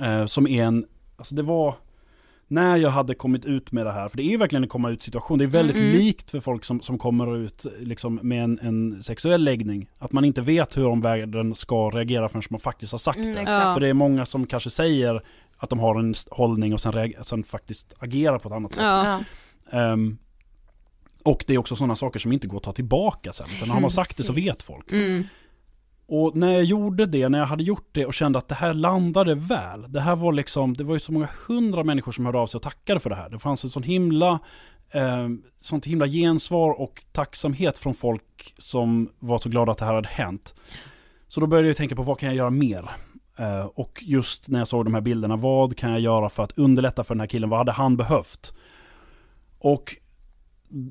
[0.00, 0.86] Eh, som är en,
[1.16, 1.74] alltså det var
[2.52, 4.90] när jag hade kommit ut med det här, för det är ju verkligen en komma
[4.90, 5.38] ut situation.
[5.38, 5.92] Det är väldigt Mm.
[5.92, 9.90] likt för folk som, som kommer ut liksom, med en, en sexuell läggning.
[9.98, 13.40] Att man inte vet hur omvärlden ska reagera förrän man faktiskt har sagt Mm, det.
[13.40, 13.74] exakt.
[13.74, 15.22] För det är många som kanske säger
[15.56, 18.82] att de har en hållning och sen, sen faktiskt agerar på ett annat sätt.
[18.84, 19.20] Ja.
[19.72, 20.18] Ehm,
[21.24, 23.46] och det är också sådana saker som inte går att ta tillbaka sen.
[23.56, 24.92] Utan har man sagt det så vet folk.
[26.12, 28.74] Och när jag gjorde det, när jag hade gjort det och kände att det här
[28.74, 29.92] landade väl.
[29.92, 32.58] Det här var liksom, det var ju så många hundra människor som hörde av sig
[32.58, 33.30] och tackade för det här.
[33.30, 34.38] Det fanns en sån himla,
[34.90, 35.28] eh,
[35.60, 40.08] sånt himla gensvar och tacksamhet från folk som var så glada att det här hade
[40.08, 40.54] hänt.
[41.28, 42.90] Så då började jag tänka på vad kan jag göra mer?
[43.36, 46.58] Eh, och just när jag såg de här bilderna, vad kan jag göra för att
[46.58, 47.50] underlätta för den här killen?
[47.50, 48.52] Vad hade han behövt?
[49.58, 49.96] Och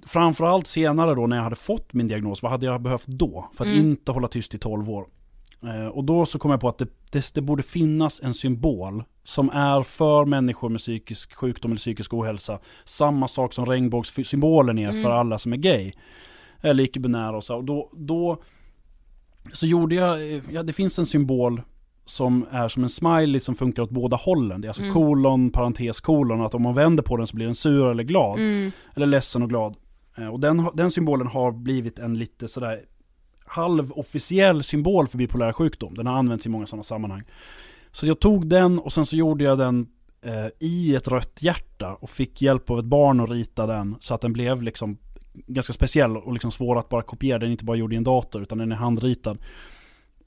[0.06, 3.50] framförallt senare då när jag hade fått min diagnos, vad hade jag behövt då?
[3.54, 3.82] För att Mm.
[3.90, 5.08] inte hålla tyst i 12 år.
[5.64, 9.04] Eh, och då så kom jag på att det, det, det borde finnas en symbol
[9.24, 12.60] som är för människor med psykisk sjukdom eller psykisk ohälsa.
[12.86, 15.04] Samma sak som regnbågssymbolen är Mm.
[15.04, 15.92] för alla som är gay.
[16.62, 17.56] Eller icke-binära och så.
[17.56, 18.38] Och då, då
[19.54, 21.62] så gjorde jag, eh, ja det finns en symbol
[22.10, 24.62] som är som en smiley som funkar åt båda hållen.
[24.62, 24.94] Det är alltså Mm.
[24.94, 26.42] kolon, parentes, kolon.
[26.42, 28.40] Att om man vänder på den så blir den sur eller glad.
[28.40, 28.72] Mm.
[28.96, 29.76] Eller ledsen och glad.
[30.18, 32.80] Eh, Och den, den symbolen har blivit en lite sådär
[33.46, 35.94] halvofficiell symbol för bipolär sjukdom.
[35.96, 37.24] Den har använts i många sådana sammanhang.
[37.92, 39.88] Så jag tog den och sen så gjorde jag den
[40.22, 44.14] eh, i ett rött hjärta och fick hjälp av ett barn att rita den så
[44.14, 44.98] att den blev liksom
[45.48, 47.40] ganska speciell och liksom svår att bara kopiera.
[47.40, 49.38] Den är inte bara gjord i en dator utan den är handritad.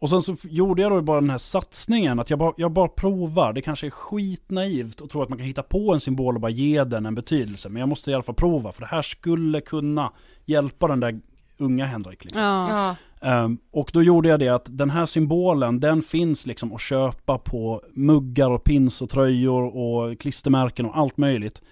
[0.02, 2.88] Och sen så gjorde jag då bara den här satsningen att jag bara, jag bara
[2.88, 3.52] provar.
[3.52, 6.50] Det kanske är skitnaivt att tro att man kan hitta på en symbol och bara
[6.50, 7.68] ge den en betydelse.
[7.68, 10.12] Men jag måste i alla fall prova för det här skulle kunna
[10.44, 11.20] hjälpa den där
[11.58, 12.24] unga Henrik.
[12.24, 12.42] Liksom.
[12.42, 12.96] Ja.
[13.20, 17.38] Ehm, och då gjorde jag det att den här symbolen, den finns liksom att köpa
[17.38, 21.62] på muggar och pins och tröjor och klistermärken och allt möjligt.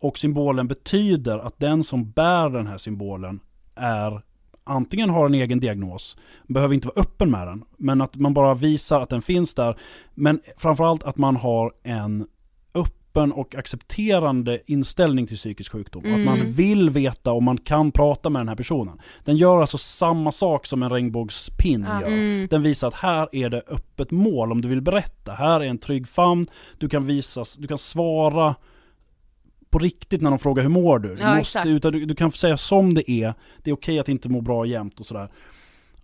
[0.00, 3.40] Och symbolen betyder att den som bär den här symbolen
[3.74, 4.22] är
[4.64, 6.16] antingen har en egen diagnos,
[6.48, 9.76] behöver inte vara öppen med den, men att man bara visar att den finns där.
[10.14, 12.26] Men framförallt att man har en
[12.74, 16.02] öppen och accepterande inställning till psykisk sjukdom.
[16.04, 16.52] Och att man Mm.
[16.52, 19.00] vill veta om man kan prata med den här personen.
[19.24, 22.00] Den gör alltså samma sak som en regnbågspin Ja.
[22.00, 22.06] gör.
[22.08, 22.46] Mm.
[22.50, 25.32] Den visar att här är det öppet mål om du vill berätta.
[25.32, 26.46] Här är en trygg famn,
[26.78, 28.54] du kan, visa, du kan svara
[29.70, 31.14] på riktigt när de frågar hur mår du?
[31.14, 31.66] Du, Ja, måste, exakt.
[31.66, 34.66] utan du, du kan säga som det är, det är okej att inte må bra
[34.66, 35.28] jämt och sådär.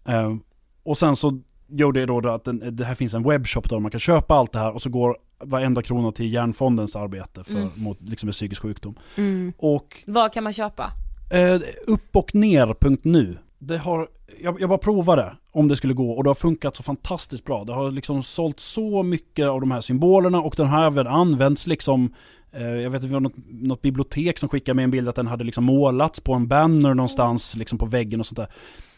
[0.05, 0.41] Ehm,
[0.83, 3.79] och sen så gjorde jag då det att den, det här finns en webbshop där
[3.79, 7.53] man kan köpa allt det här och så går varenda krona till Hjärnfondens arbete för,
[7.53, 7.69] Mm.
[7.77, 8.95] mot liksom, psykisk sjukdom.
[9.17, 9.53] Mm.
[9.59, 10.91] Och Vad kan man köpa?
[11.31, 13.39] Eh, upp och ner.nu.
[13.59, 14.09] Det har,
[14.41, 17.65] jag, jag bara provade om det skulle gå och det har funkat så fantastiskt bra.
[17.65, 21.67] Det har liksom sålt så mycket av de här symbolerna och den har även använts
[21.67, 22.15] liksom
[22.63, 25.27] jag vet att vi har något, något bibliotek som skickade med en bild att den
[25.27, 28.49] hade liksom målats på en banner någonstans liksom på väggen och sånt där.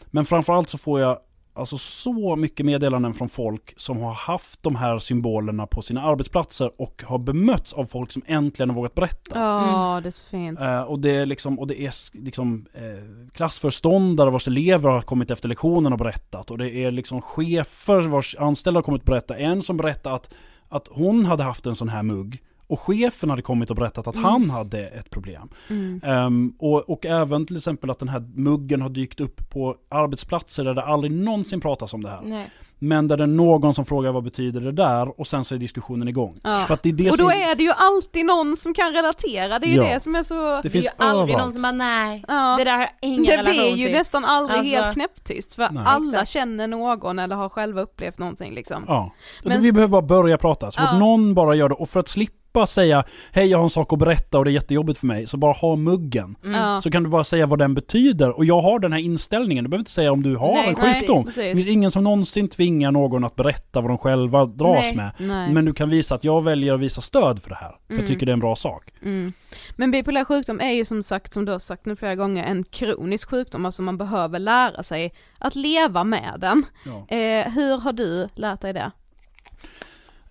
[0.05, 1.19] Men framförallt så får jag
[1.59, 6.71] alltså så mycket meddelanden från folk som har haft de här symbolerna på sina arbetsplatser
[6.77, 9.39] och har bemötts av folk som äntligen har vågat berätta.
[9.39, 10.61] Ja, det är så fint.
[10.61, 15.31] Eh, och det är liksom, och det är liksom eh, klassförståndare vars elever har kommit
[15.31, 16.51] efter lektionen och berättat.
[16.51, 19.37] Och det är liksom chefer vars anställda har kommit och berättat.
[19.37, 20.33] En som berättade att,
[20.69, 22.41] att hon hade haft en sån här mugg.
[22.69, 25.49] Och chefen hade kommit och berättat att han hade ett problem.
[25.69, 26.01] Mm.
[26.03, 30.63] Ehm, och, och även till exempel att den här muggen har dykt upp på arbetsplatser
[30.63, 32.21] där det aldrig någonsin pratas om det här.
[32.23, 32.49] Nej.
[32.81, 35.59] Men där det är någon som frågar vad betyder det där och sen så är
[35.59, 36.39] diskussionen igång.
[36.43, 36.63] Ja.
[36.67, 38.91] För att det är det Och då som, är det ju alltid någon som kan
[38.93, 39.93] relatera, det är ju Ja.
[39.93, 40.35] det som är så...
[40.35, 41.43] det Det är finns ju aldrig överallt.
[41.43, 42.55] någon som bara nej, Ja.
[42.57, 43.95] det där har jag ingen det relation blir ju till.
[43.95, 45.83] nästan aldrig Alltså- helt knäpptyst för Nej.
[45.85, 46.29] alla Exakt.
[46.31, 48.83] känner någon eller har själva upplevt någonting liksom.
[48.87, 49.11] Ja,
[49.43, 50.71] Men- vi behöver bara börja prata.
[50.71, 50.97] Så Ja.
[50.97, 52.35] någon bara gör det, och för att slippa
[52.67, 55.37] säga Hej jag har en sak att berätta och det är jättejobbigt för mig, så
[55.37, 56.35] bara ha muggen.
[56.45, 56.81] Mm.
[56.81, 59.63] Så kan du bara säga vad den betyder, och jag har den här inställningen.
[59.63, 61.25] Du behöver inte säga om du har Nej, en nej, sjukdom.
[61.25, 61.43] precis.
[61.43, 64.95] Det finns ingen som någonsin tvingar någon att berätta vad de själva dras Nej.
[64.95, 65.11] med.
[65.17, 65.51] Nej.
[65.53, 67.99] Men du kan visa att jag väljer att visa stöd för det här, för jag
[67.99, 68.07] Mm.
[68.07, 68.93] tycker det är en bra sak.
[69.03, 69.33] Mm.
[69.75, 72.63] Men bipolär sjukdom är ju som sagt, som du har sagt nu flera gånger, en
[72.63, 76.65] kronisk sjukdom, alltså man behöver lära sig att leva med den.
[76.85, 77.15] Ja.
[77.17, 78.91] Eh, hur har du lärt dig det?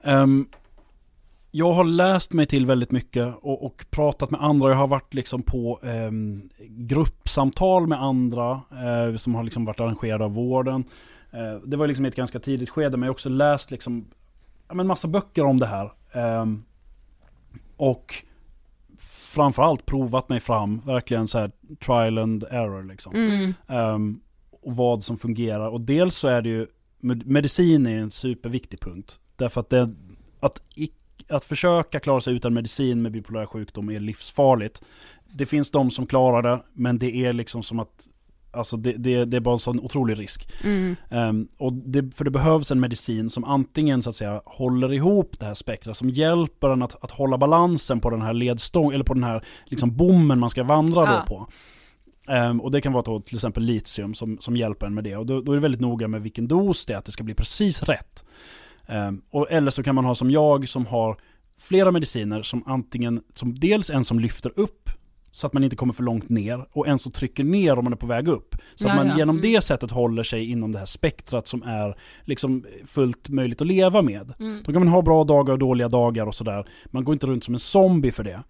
[0.03, 0.47] Ehm,
[1.51, 4.69] jag har läst mig till väldigt mycket och, och pratat med andra.
[4.69, 10.25] Jag har varit liksom på ehm, gruppsamtal med andra eh, som har liksom varit arrangerade
[10.25, 10.85] av vården.
[11.31, 14.09] Eh, det var liksom ett ganska tidigt skede men jag har också läst liksom,
[14.69, 15.93] ja, men massa böcker om det här.
[16.13, 16.65] Ehm,
[17.77, 18.15] och
[18.99, 21.51] framförallt provat mig fram, verkligen så här
[21.85, 23.15] trial and error liksom.
[23.15, 23.55] Mm.
[23.69, 24.21] Ehm,
[24.63, 25.69] och vad som fungerar.
[25.69, 26.67] Och dels så är det ju,
[27.01, 29.21] med- medicin är en superviktig punkt.
[29.37, 29.91] Därför att det,
[30.41, 30.63] att,
[31.29, 34.83] att försöka klara sig utan medicin med bipolär sjukdom är livsfarligt.
[35.33, 38.09] Det finns de som klarar det, men det är liksom som att
[38.51, 40.49] Alltså det, det, det är bara en sån otrolig risk.
[40.65, 40.97] Mm.
[41.11, 45.39] Ehm, och det, för det behövs en medicin som antingen så att säga håller ihop
[45.39, 49.05] det här spektrat, som hjälper en att, att hålla balansen på den här ledstång, eller
[49.05, 51.25] på den här liksom bommen man ska vandra Ja.
[51.27, 51.47] då på.
[52.33, 55.17] Ehm, och det kan vara då till exempel litium som, som hjälper en med det.
[55.17, 57.25] Och då, då är det väldigt noga med vilken dos det är, att det ska
[57.25, 58.25] bli precis rätt.
[58.89, 61.17] Ehm, och, eller så kan man ha som jag som har
[61.61, 64.91] flera mediciner som antingen, som dels en som lyfter upp
[65.31, 67.93] så att man inte kommer för långt ner och en som trycker ner om man
[67.93, 68.55] är på väg upp.
[68.75, 69.53] Så att Ja, man genom Mm.
[69.53, 74.03] det sättet håller sig inom det här spektrat som är liksom fullt möjligt att leva
[74.03, 74.33] med.
[74.41, 74.63] Mm.
[74.65, 76.69] Då kan man ha bra dagar och dåliga dagar och sådär.
[76.87, 78.43] Man går inte runt som en zombie för det.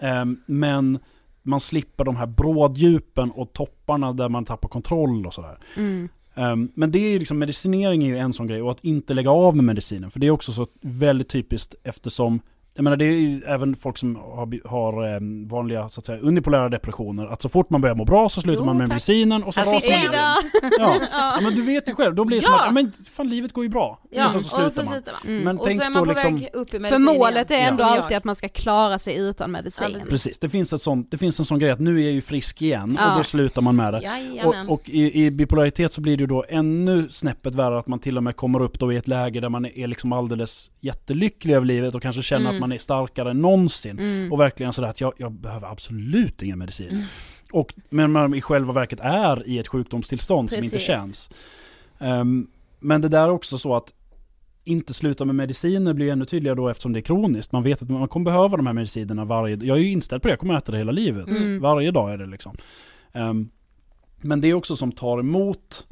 [0.00, 0.98] Ehm, men,
[1.42, 5.58] man slipper de här bråddjupen och topparna där man tappar kontroll och sådär.
[5.76, 6.08] Mm.
[6.38, 9.14] Um, men det är ju liksom, medicinering är ju en sån grej och att inte
[9.14, 10.10] lägga av med medicinen.
[10.10, 12.40] För det är också så väldigt typiskt eftersom
[12.78, 16.18] jag menar det är ju även folk som har, har um, vanliga så att säga
[16.18, 17.26] unipolära depressioner.
[17.26, 18.88] Att så fort man börjar må bra så slutar Jo, man med tack.
[18.94, 20.12] medicinen och så Här rasar man igen.
[20.78, 20.94] Ja.
[21.12, 22.58] ja men du vet ju själv, då blir det som Ja.
[22.60, 24.00] att, ja, men fan livet går ju bra.
[24.10, 24.94] Ja, och så, så och slutar så man.
[24.94, 25.32] slutar man.
[25.32, 25.44] Mm.
[25.44, 27.54] Men Och tänk så är man på liksom, väg upp i För medicin målet är
[27.58, 29.86] ändå Som alltid att man ska klara sig utan medicin.
[29.88, 30.08] Ja, precis.
[30.10, 32.22] precis, det finns, ett sånt, det finns en sån grej att nu är jag ju
[32.22, 33.10] frisk igen Ja.
[33.12, 34.00] och då slutar man med det.
[34.44, 37.98] Och, och i, i bipolaritet så blir det ju då ännu snäppet värre att man
[37.98, 41.54] till och med kommer upp då i ett läge där man är liksom alldeles jättelycklig
[41.54, 42.56] över livet och kanske känner Mm.
[42.56, 43.98] att man är starkare än någonsin.
[43.98, 44.32] Mm.
[44.32, 47.04] Och verkligen sådär att jag, jag behöver absolut ingen medicin.
[47.52, 50.86] Och, men man i själva verket är i ett sjukdomstillstånd som inte Precis.
[50.86, 51.30] känns.
[51.98, 52.46] Ehm,
[52.78, 53.92] men det där är också så att
[54.64, 57.52] inte sluta med mediciner blir ännu tydligare då eftersom det är kroniskt.
[57.52, 60.28] Man vet att man kommer behöva de här medicinerna varje Jag är ju inställd på
[60.28, 61.28] det, jag kommer äta det hela livet.
[61.28, 61.60] Mm.
[61.60, 62.56] Varje dag är det liksom.
[63.12, 63.48] Ehm,
[64.16, 65.86] men det är också som tar emot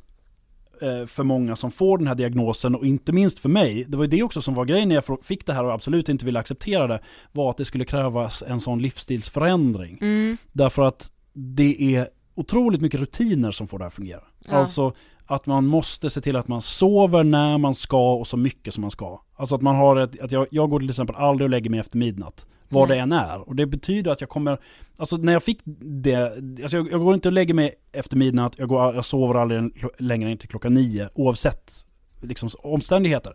[1.07, 3.85] för många som får den här diagnosen och inte minst för mig.
[3.89, 6.09] Det var ju det också som var grejen när jag fick det här och absolut
[6.09, 7.01] inte ville acceptera det.
[7.33, 9.99] Var att det skulle krävas en sån livsstilsförändring.
[10.01, 10.37] Mm.
[10.53, 14.23] Därför att det är otroligt mycket rutiner som får det här att fungera.
[14.49, 14.53] Ja.
[14.53, 14.93] Alltså
[15.27, 18.81] att man måste se till att man sover när man ska och så mycket som
[18.81, 19.21] man ska.
[19.37, 21.81] Alltså att man har ett, att jag, jag går till exempel aldrig och lägger mig
[21.81, 22.47] efter midnatt.
[22.69, 22.97] Vad Nej.
[22.99, 23.49] det än är.
[23.49, 24.59] Och det betyder att jag kommer,
[24.97, 26.17] alltså när jag fick det,
[26.63, 29.73] alltså jag, jag går inte och lägger mig efter midnatt, jag, går, jag sover aldrig
[29.99, 31.73] längre än till klockan nio, oavsett
[32.21, 33.33] liksom, omständigheter.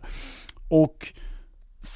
[0.68, 1.12] Och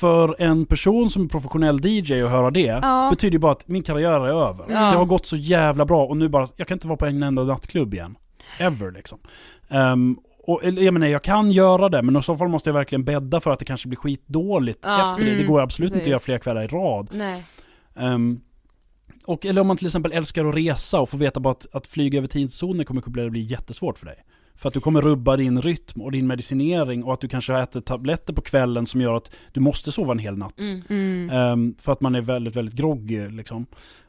[0.01, 3.09] för en person som är professionell DJ och höra det, Ja.
[3.11, 4.65] betyder ju bara att min karriär är över.
[4.69, 4.91] Ja.
[4.91, 7.23] Det har gått så jävla bra och nu bara, jag kan inte vara på en
[7.23, 8.17] enda nattklubb igen.
[8.59, 9.19] Ever liksom.
[9.69, 10.17] Ehm,
[10.47, 13.41] och jag menar, jag kan göra det, men i så fall måste jag verkligen bädda
[13.41, 15.11] för att det kanske blir skitdåligt Ja.
[15.13, 15.31] efter det.
[15.31, 16.25] Det Mm, går absolut inte att göra precis.
[16.27, 17.09] flera kvällar i rad.
[17.13, 17.45] Nej.
[17.97, 18.41] Ehm,
[19.27, 21.87] och, eller om man till exempel älskar att resa och får veta bara att, att
[21.87, 24.17] flyga över tidszoner kommer att bli jättesvårt för dig.
[24.55, 27.81] För att du kommer rubba din rytm och din medicinering och att du kanske äter
[27.81, 30.61] tabletter på kvällen som gör att du måste sova en hel natt.
[30.61, 30.83] Mm.
[30.89, 31.31] Mm.
[31.31, 33.67] Ehm, för att man är väldigt, väldigt groggy liksom.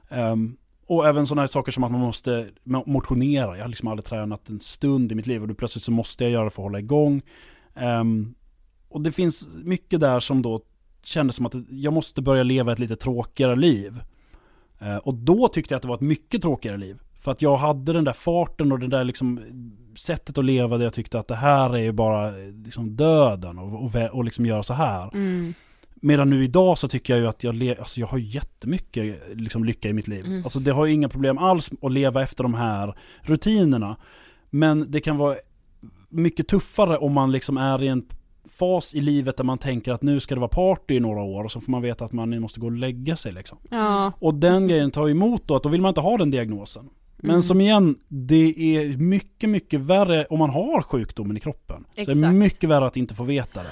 [0.09, 0.57] Ehm,
[0.87, 3.57] och även sådana här saker som att man måste motionera.
[3.57, 6.23] Jag har liksom aldrig tränat en stund i mitt liv och då plötsligt så måste
[6.23, 7.21] jag göra det för att hålla igång.
[7.75, 8.35] Um,
[8.89, 10.61] och det finns mycket där som då
[11.03, 14.01] kändes som att jag måste börja leva ett lite tråkigare liv.
[14.81, 16.99] Uh, och då tyckte jag att det var ett mycket tråkigare liv.
[17.19, 19.39] För att jag hade den där farten och det där liksom
[19.97, 23.59] sättet att leva där jag tyckte att det här är ju bara eh, liksom döden
[23.59, 25.09] och, och, och liksom göra så här.
[25.13, 25.53] Mm.
[26.01, 29.63] Medan nu idag så tycker jag ju att jag, le- alltså jag har jättemycket liksom
[29.63, 30.25] lycka i mitt liv.
[30.25, 30.43] Mm.
[30.43, 33.97] Alltså det har ju inga problem alls att leva efter de här rutinerna.
[34.49, 35.35] Men det kan vara
[36.09, 38.05] mycket tuffare om man liksom är i en
[38.49, 41.43] fas i livet där man tänker att nu ska det vara party i några år
[41.43, 43.57] och så får man veta att man måste gå och lägga sig liksom.
[43.69, 44.11] Ja.
[44.19, 46.89] Och den grejen tar emot då att då vill man inte ha den diagnosen.
[47.17, 47.41] Men Mm.
[47.41, 51.85] som igen, det är mycket, mycket värre om man har sjukdomen i kroppen.
[51.89, 52.33] Så det är Exakt.
[52.35, 53.69] mycket värre att inte få veta det.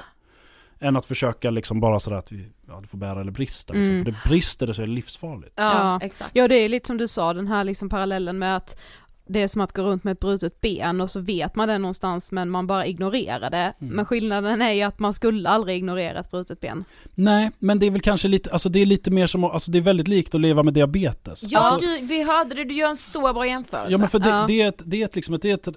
[0.80, 3.74] Än att försöka liksom bara sådär att vi, ja, det får bära eller brista.
[3.74, 3.94] Liksom.
[3.94, 4.06] Mm.
[4.06, 5.54] För det brister det så är det livsfarligt.
[5.56, 6.06] Ja, Ja.
[6.06, 6.32] exakt.
[6.34, 8.80] ja, det är lite som du sa, den här liksom parallellen med att
[9.28, 11.78] det är som att gå runt med ett brutet ben och så vet man det
[11.78, 13.74] någonstans men man bara ignorerar det.
[13.82, 13.96] Mm.
[13.96, 16.84] Men skillnaden är ju att man skulle aldrig ignorera ett brutet ben.
[17.16, 19.78] Nej, men det är väl kanske lite, alltså det är lite mer som, alltså det
[19.78, 21.44] är väldigt likt att leva med diabetes.
[21.44, 23.92] Ja, alltså, vi hörde det, du gör en så bra jämförelse.
[23.92, 24.46] ja men för det, Ja.
[24.48, 25.68] det, är ett, det är ett, liksom det är ett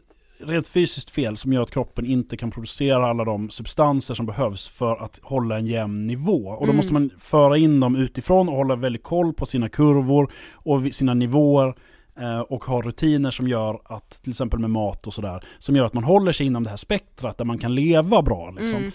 [0.40, 4.68] rent fysiskt fel som gör att kroppen inte kan producera alla de substanser som behövs
[4.68, 6.48] för att hålla en jämn nivå.
[6.48, 6.76] Och då Mm.
[6.76, 11.14] måste man föra in dem utifrån och hålla väldigt koll på sina kurvor och sina
[11.14, 11.74] nivåer
[12.20, 15.84] eh, och ha rutiner som gör att, till exempel med mat och sådär, som gör
[15.86, 18.50] att man håller sig inom det här spektrat där man kan leva bra.
[18.50, 18.78] Liksom.
[18.78, 18.92] Mm.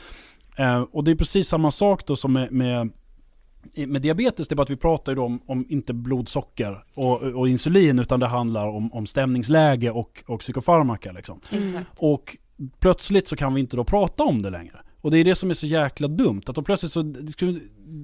[0.58, 2.90] Eh, och det är precis samma sak då som med, med,
[3.76, 7.22] med diabetes, det är bara att vi pratar ju då om, om inte blodsocker och,
[7.22, 11.12] och insulin, utan det handlar om, om stämningsläge och, och psykofarmaka.
[11.12, 11.40] Liksom.
[11.52, 11.90] Exakt.
[11.98, 12.38] Och
[12.80, 14.80] plötsligt så kan vi inte då prata om det längre.
[15.02, 17.60] Och det är det som är så jäkla dumt, att då plötsligt så, det skulle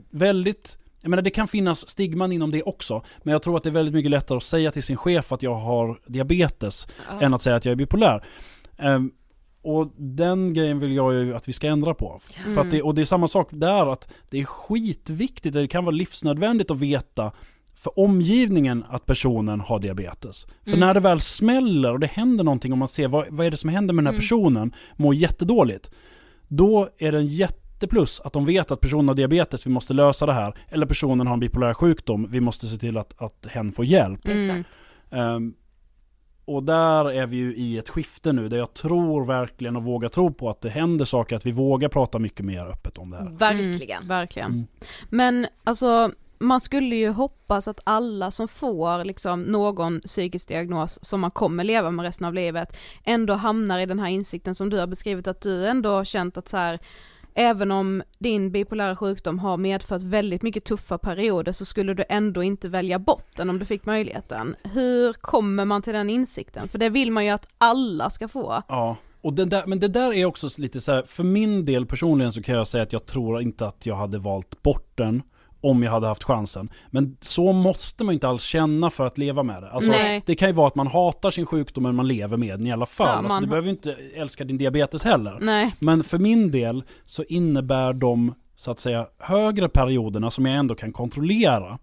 [0.09, 3.69] väldigt jag menar det kan finnas stigman inom det också, men jag tror att det
[3.69, 7.25] är väldigt mycket lättare att säga till sin chef att jag har diabetes Ja.
[7.25, 8.23] än att säga att jag är bipolär.
[8.77, 9.11] Ehm,
[9.61, 12.21] och den grejen vill jag ju att vi ska ändra på.
[12.55, 15.85] För att det, och det är samma sak där, att det är skitviktigt, det kan
[15.85, 17.31] vara livsnödvändigt att veta
[17.75, 20.45] för omgivningen att personen har diabetes.
[20.63, 20.79] För Mm.
[20.79, 23.57] när det väl smäller och det händer någonting och man ser vad, vad är det
[23.57, 24.19] som händer med den här Mm.
[24.21, 25.91] personen, mår jättedåligt.
[26.47, 30.25] Då är det en jätteplus att de vet att personen har diabetes, vi måste lösa
[30.25, 30.53] det här.
[30.69, 34.27] Eller personen har en bipolär sjukdom, vi måste se till att, att hen får hjälp.
[34.27, 34.39] Mm.
[34.39, 34.79] Exakt.
[36.49, 40.09] Och där är vi ju i ett skifte nu, där jag tror verkligen och vågar
[40.09, 43.17] tro på att det händer saker, att vi vågar prata mycket mer öppet om det
[43.17, 43.29] här.
[43.29, 43.97] Verkligen.
[43.97, 44.51] Mm, verkligen.
[44.51, 44.67] Mm.
[45.09, 51.19] Men alltså, man skulle ju hoppas att alla som får liksom någon psykisk diagnos som
[51.19, 54.79] man kommer leva med resten av livet ändå hamnar i den här insikten som du
[54.79, 56.79] har beskrivit att du ändå har känt att så här
[57.33, 62.43] även om din bipolära sjukdom har medfört väldigt mycket tuffa perioder så skulle du ändå
[62.43, 64.55] inte välja bort den om du fick möjligheten.
[64.63, 66.67] Hur kommer man till den insikten?
[66.67, 68.63] För det vill man ju att alla ska få.
[68.67, 71.85] Ja, och det där, men det där är också lite så här, för min del
[71.85, 75.21] personligen så kan jag säga att jag tror inte att jag hade valt bort den
[75.61, 76.69] om jag hade haft chansen.
[76.89, 79.71] Men så måste man inte alls känna för att leva med det.
[79.71, 80.23] Alltså, Nej.
[80.25, 82.71] det kan ju vara att man hatar sin sjukdom men man lever med den i
[82.71, 83.07] alla fall.
[83.07, 85.37] Ja, alltså, man du har- behöver ju inte älska din diabetes heller.
[85.41, 85.75] Nej.
[85.79, 90.75] Men för min del så innebär de så att säga högre perioderna som jag ändå
[90.75, 91.79] kan kontrollera.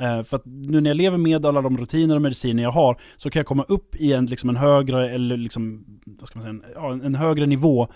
[0.00, 3.00] Eh, för att nu när jag lever med alla de rutiner och mediciner jag har
[3.16, 6.60] så kan jag komma upp i en, liksom en högre, eller liksom, vad ska man
[6.62, 7.88] säga, en, en, högre nivå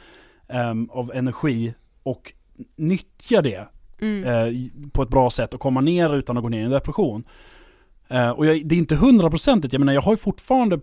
[0.49, 2.33] ehm, av energi och
[2.77, 3.68] nyttja det
[4.01, 4.24] Mm.
[4.24, 7.24] eh, på ett bra sätt och komma ner utan att gå ner i en depression.
[8.09, 10.80] Eh, och jag, det är inte hundraprocentigt, jag menar jag har ju fortfarande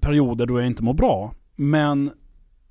[0.00, 1.34] perioder då jag inte mår bra.
[1.56, 2.10] Men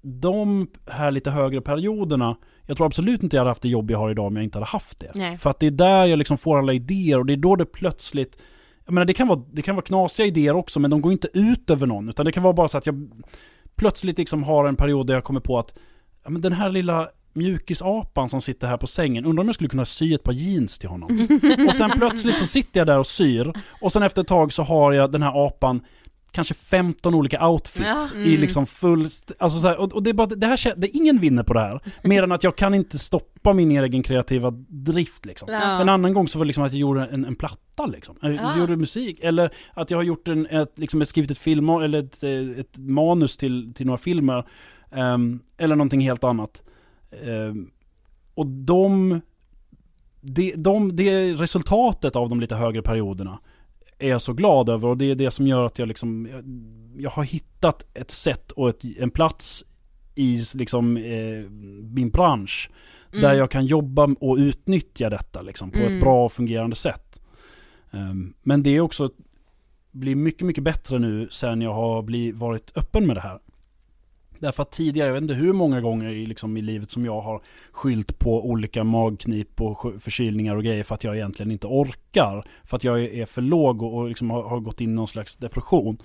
[0.02, 2.36] de här lite högre perioderna,
[2.66, 4.58] jag tror absolut inte jag hade haft det jobb jag har idag om jag inte
[4.58, 5.12] hade haft det.
[5.16, 5.38] Nej.
[5.38, 7.66] För att det är där jag liksom får alla idéer och det är då det
[7.66, 8.38] plötsligt
[8.86, 11.30] jag menar det kan, vara, det kan vara knasiga idéer också men de går inte
[11.34, 13.12] ut över någon utan det kan vara bara så att jag
[13.76, 15.78] plötsligt liksom har en period där jag kommer på att
[16.24, 19.70] ja, men den här lilla mjukisapan som sitter här på sängen, undrar om jag skulle
[19.70, 21.28] kunna sy ett par jeans till honom.
[21.70, 24.64] och sen plötsligt så sitter jag där och syr och sen efter ett tag så
[24.64, 25.82] har jag den här apan
[26.34, 28.20] kanske 15 olika outfits Ja.
[28.22, 29.08] i liksom full...
[29.40, 31.54] Alltså så här, och, och det är bara, det här det är ingen vinner på
[31.54, 31.80] det här.
[32.04, 35.50] Mer än att jag kan inte stoppa min egen kreativa drift liksom.
[35.52, 35.82] Ja.
[35.82, 38.16] En annan gång så var det liksom att jag gjorde en, en platta liksom.
[38.22, 38.58] Jag Ah.
[38.58, 39.20] gjorde musik.
[39.22, 42.60] Eller att jag har gjort en, ett, liksom ett skrivit ett film eller ett, eh,
[42.60, 44.48] ett manus till, till några filmer.
[44.92, 46.62] Ehm, eller någonting helt annat.
[47.12, 47.72] Ehm,
[48.34, 49.22] och de,
[50.22, 53.40] det, de, det resultatet av de lite högre perioderna
[54.00, 56.44] är jag så glad över och det är det som gör att jag liksom, jag,
[57.02, 59.64] jag har hittat ett sätt och ett, en plats
[60.16, 61.50] i liksom eh,
[61.82, 62.70] min bransch
[63.12, 65.94] där jag kan jobba och utnyttja detta liksom på Mm.
[65.94, 67.22] ett bra och fungerande sätt.
[67.92, 69.10] Ehm, men det är också,
[69.92, 73.40] blir mycket, mycket bättre nu sen jag har blivit, varit öppen med det här.
[74.42, 77.22] Därför att tidigare, jag vet inte hur många gånger i, liksom, i livet som jag
[77.22, 82.44] har skylt på olika magknip och förkylningar och grejer för att jag egentligen inte orkar.
[82.64, 84.94] För att jag är är för låg och, och liksom har, har gått in i
[84.94, 85.98] någon slags depression.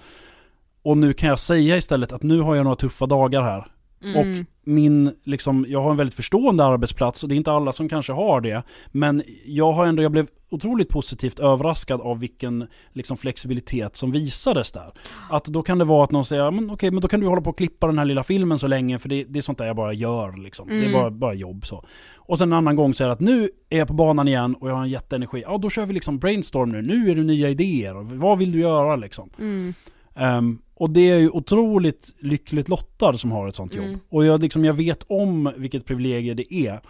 [0.82, 3.72] Och nu kan jag säga istället att nu har jag några tuffa dagar här.
[4.02, 4.16] Mm.
[4.16, 7.88] Och min, liksom, jag har en väldigt förstående arbetsplats och det är inte alla som
[7.88, 8.62] kanske har det.
[8.92, 14.72] Men jag har ändå, jag blev otroligt positivt överraskad av vilken liksom, flexibilitet som visades
[14.72, 14.92] där.
[15.30, 17.26] Att då kan det vara att någon säger, "Ja, men okej men då kan du
[17.26, 19.58] hålla på och klippa den här lilla filmen så länge för det, det är sånt
[19.58, 20.68] där jag bara gör liksom.
[20.68, 20.92] Det är Mm.
[20.92, 21.84] bara, bara jobb så.
[22.16, 24.54] Och sen en annan gång så är det att nu är jag på banan igen
[24.54, 25.42] och jag har en jätteenergi.
[25.46, 27.94] Ja då kör vi liksom brainstorm nu, nu är det nya idéer.
[28.16, 29.30] Vad vill du göra liksom?
[29.38, 29.74] Mm.
[30.14, 33.84] Ehm, och det är ju otroligt lyckligt lottad som har ett sånt jobb.
[33.84, 34.00] Mm.
[34.08, 36.80] Och jag, liksom, jag vet om vilket privilegium det är.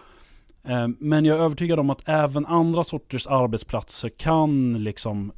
[0.65, 5.33] Ehm, men jag är övertygad om att även andra sorters arbetsplatser kan liksom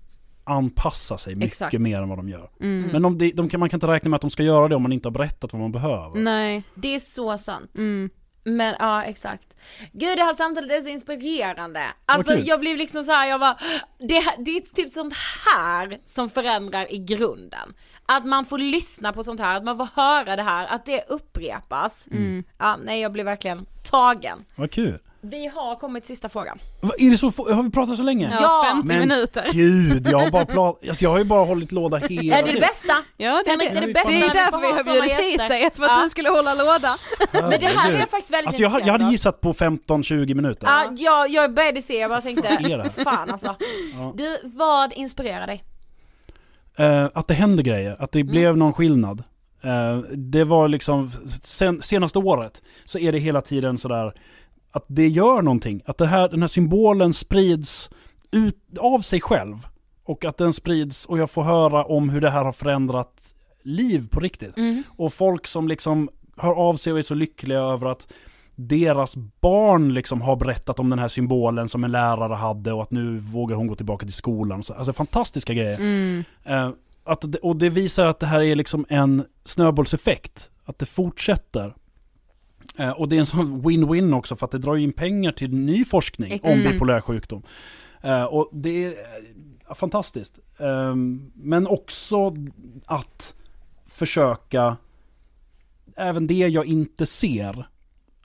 [0.44, 1.78] anpassa sig mycket Exakt.
[1.78, 2.51] mer än vad de gör.
[2.61, 2.90] Mm.
[2.92, 4.82] Men de, de, kan, man kan inte räkna med att de ska göra det om
[4.82, 6.20] man inte har berättat vad man behöver.
[6.20, 6.62] Nej.
[6.74, 7.70] Det är så sant.
[7.78, 8.11] Mm.
[8.44, 9.57] Men ja, exakt.
[9.92, 11.80] Gud det här samtalet är så inspirerande.
[12.07, 12.46] Alltså kul.
[12.46, 13.59] jag blev liksom så här, jag bara,
[13.99, 15.14] det, här- det är typ sånt
[15.46, 17.74] här som förändrar i grunden.
[18.12, 21.04] Att man får lyssna på sånt här, att man får höra det här, att det
[21.09, 22.06] upprepas.
[22.59, 24.44] Ja, nej jag blev verkligen tagen.
[24.56, 24.98] Vad kul.
[25.20, 26.59] Vi har kommit till sista frågan.
[26.80, 28.28] Va, är det så, har vi pratat så länge?
[28.32, 29.48] Ja, Ja, 50 Men minuter.
[29.52, 32.52] gud, jag har bara plat, alltså, jag har ju bara hållit låda hela Är det
[32.52, 32.96] det bästa?
[33.16, 35.16] Ja, det, Henrik, det är det det, bästa det är därför vi ha har bjudit
[35.20, 36.00] hit dig, för att Ja.
[36.04, 36.96] du skulle hålla låda.
[37.32, 40.66] Men det här är jag faktiskt väldigt Alltså jag, jag hade gissat på 15-20 minuter.
[40.66, 42.48] Ja, jag, jag började se, jag bara är tänkte,
[43.04, 43.56] fan alltså.
[43.94, 44.12] Ja.
[44.16, 45.64] Du, vad inspirerar dig?
[46.78, 48.26] Eh, att det händer grejer, att Mm.
[48.26, 49.22] det blev någon skillnad.
[49.62, 51.10] Eh, det var liksom,
[51.42, 54.14] sen, senaste året så är det hela tiden sådär
[54.70, 55.82] att det gör någonting.
[55.86, 57.90] Att det här, den här symbolen sprids
[58.30, 59.66] ut av sig själv.
[60.04, 64.08] Och att den sprids och jag får höra om hur det här har förändrat liv
[64.10, 64.56] på riktigt.
[64.56, 64.82] Mm.
[64.96, 68.12] Och folk som liksom hör av sig och är så lyckliga över att
[68.61, 72.90] deras barn liksom har berättat om den här symbolen som en lärare hade och att
[72.90, 74.62] nu vågar hon gå tillbaka till skolan.
[74.62, 75.76] Så- Alltså fantastiska grejer.
[75.78, 76.24] Mm.
[76.44, 76.70] Eh,
[77.04, 80.50] att och det visar att det här är liksom en snöbollseffekt.
[80.64, 81.74] Att det fortsätter.
[82.78, 85.54] Eh, och det är en sån win-win också för att det drar in pengar till
[85.54, 86.72] ny forskning om Exakt.
[86.72, 87.42] bipolär sjukdom.
[88.02, 88.94] Eh, och det är
[89.74, 90.38] fantastiskt.
[90.59, 90.94] Eh,
[91.34, 92.34] men också
[92.86, 93.34] att
[93.86, 94.76] försöka,
[95.96, 97.68] även det jag inte ser,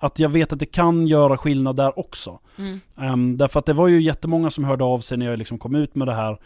[0.06, 2.40] att jag vet att det kan göra skillnad där också.
[2.58, 2.80] Mm.
[2.98, 5.76] Ehm, därför att det var ju jättemånga som hörde av sig när jag liksom kom
[5.76, 6.38] ut med det här.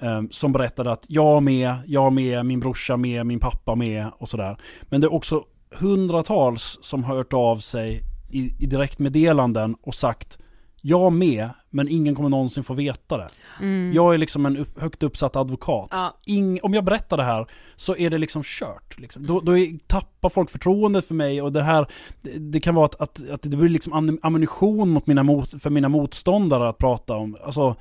[0.00, 4.28] ehm, som berättade att jag med, jag med, min brorsa med, min pappa med och
[4.28, 4.56] sådär.
[4.82, 10.38] Men det är också hundratals som har hört av sig i, i direktmeddelanden och sagt
[10.82, 13.30] jag med, men ingen kommer någonsin få veta det.
[13.60, 13.92] Mm.
[13.94, 15.88] Jag är liksom en upp, högt uppsatt advokat.
[15.90, 16.16] Ja.
[16.26, 18.98] Ing, om jag berättar det här så är det liksom kört.
[18.98, 19.26] Liksom.
[19.26, 21.86] Då, då är, tappar folk förtroendet för mig och det här,
[22.20, 25.62] det, det kan vara att, att, att det blir liksom am- ammunition mot mina mot,
[25.62, 27.36] för mina motståndare att prata om.
[27.44, 27.76] Alltså,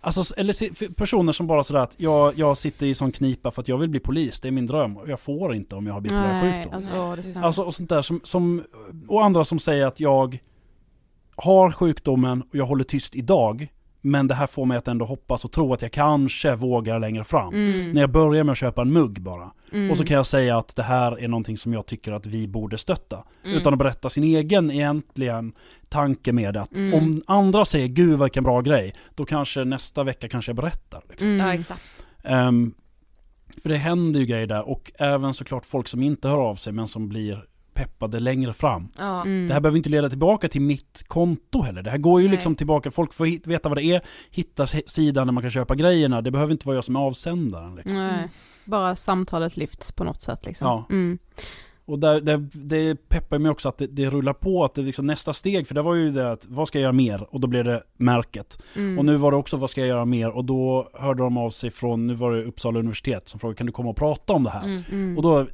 [0.00, 3.68] alltså, eller personer som bara sådär att jag, jag sitter i sån knipa för att
[3.68, 4.96] jag vill bli polis, det är min dröm.
[4.96, 6.74] Och jag får inte om jag har bipolär sjukdom.
[6.74, 6.90] alltså,
[7.46, 8.64] Alltså och sånt där som, som,
[9.08, 10.38] och andra som säger att jag
[11.42, 13.68] har sjukdomen och jag håller tyst idag.
[14.02, 17.24] Men det här får mig att ändå hoppas och tro att jag kanske vågar längre
[17.24, 17.54] fram.
[17.54, 17.92] Mm.
[17.92, 19.50] När jag börjar med att köpa en mugg bara.
[19.72, 19.90] Mm.
[19.90, 22.48] Och så kan jag säga att det här är någonting som jag tycker att vi
[22.48, 23.24] borde stötta.
[23.44, 23.56] Mm.
[23.56, 25.52] Utan att berätta sin egen egentligen
[25.88, 26.60] tanke med det.
[26.60, 26.94] Att Mm.
[26.94, 31.02] om andra säger gud vilken bra grej, då kanske nästa vecka kanske jag berättar.
[31.08, 31.28] Liksom.
[31.28, 31.46] Mm.
[31.46, 32.04] Ja exakt.
[32.24, 32.74] Ehm,
[33.62, 36.72] för det händer ju grejer där och även såklart folk som inte hör av sig
[36.72, 37.44] men som blir
[37.80, 38.88] peppade längre fram.
[38.98, 39.22] Ja.
[39.22, 39.48] Mm.
[39.48, 41.82] Det här behöver inte leda tillbaka till mitt konto heller.
[41.82, 42.34] Det här går ju Nej.
[42.34, 45.74] liksom tillbaka, folk får hit, veta vad det är, hitta sidan där man kan köpa
[45.74, 46.22] grejerna.
[46.22, 47.74] Det behöver inte vara jag som är avsändaren.
[47.74, 47.98] Liksom.
[47.98, 48.28] Nej.
[48.64, 50.66] Bara samtalet lyfts på något sätt liksom.
[50.66, 50.86] Ja.
[50.90, 51.18] Mm.
[51.84, 55.06] Och där, det, det peppar mig också att det, det rullar på, att det liksom
[55.06, 57.34] nästa steg, för det var ju det att vad ska jag göra mer?
[57.34, 58.62] Och då blev det märket.
[58.76, 58.98] Mm.
[58.98, 60.30] Och nu var det också vad ska jag göra mer?
[60.30, 63.66] Och då hörde de av sig från, nu var det Uppsala universitet som frågade kan
[63.66, 64.64] du komma och prata om det här?
[64.64, 64.82] Mm.
[64.90, 65.16] Mm.
[65.16, 65.46] Och då,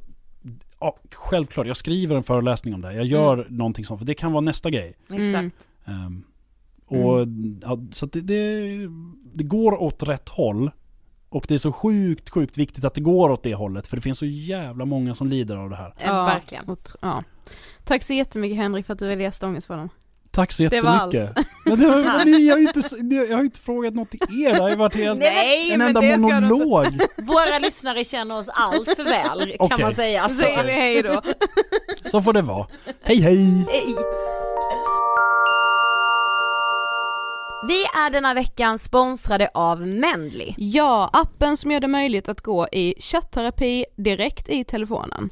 [0.79, 2.93] ja, självklart, jag skriver en föreläsning om det.
[2.93, 4.97] Jag gör någonting sånt, för det kan vara nästa grej.
[5.09, 5.67] Exakt.
[5.85, 6.23] Ehm,
[6.85, 7.27] och
[7.61, 8.67] ja, så att det, det,
[9.33, 10.71] det går åt rätt håll.
[11.29, 13.87] Och det är så sjukt, sjukt viktigt att det går åt det hållet.
[13.87, 15.93] För det finns så jävla många som lider av det här.
[16.05, 16.77] Ja, verkligen.
[17.01, 17.23] ja.
[17.83, 19.89] Tack så jättemycket Henrik för att du ville gästa Ångestpodden.
[20.37, 21.47] Tack så Det var jättemycket.
[21.65, 24.75] Men det, jag, har inte, jag har inte frågat något till er, det har ju
[24.75, 26.87] varit helt, Nej, en men enda monolog.
[27.17, 29.85] Våra lyssnare känner oss allt för väl kan Okej.
[29.85, 30.29] man säga.
[30.29, 30.41] Så Så.
[30.41, 31.21] säger vi hej då.
[32.05, 32.67] Så får det vara.
[33.03, 33.65] Hej hej!
[33.69, 33.95] Hej.
[37.67, 40.53] Vi är denna veckan sponsrade av Mendly.
[40.57, 45.29] Ja, appen som gör det möjligt att gå i chatterapi direkt i telefonen.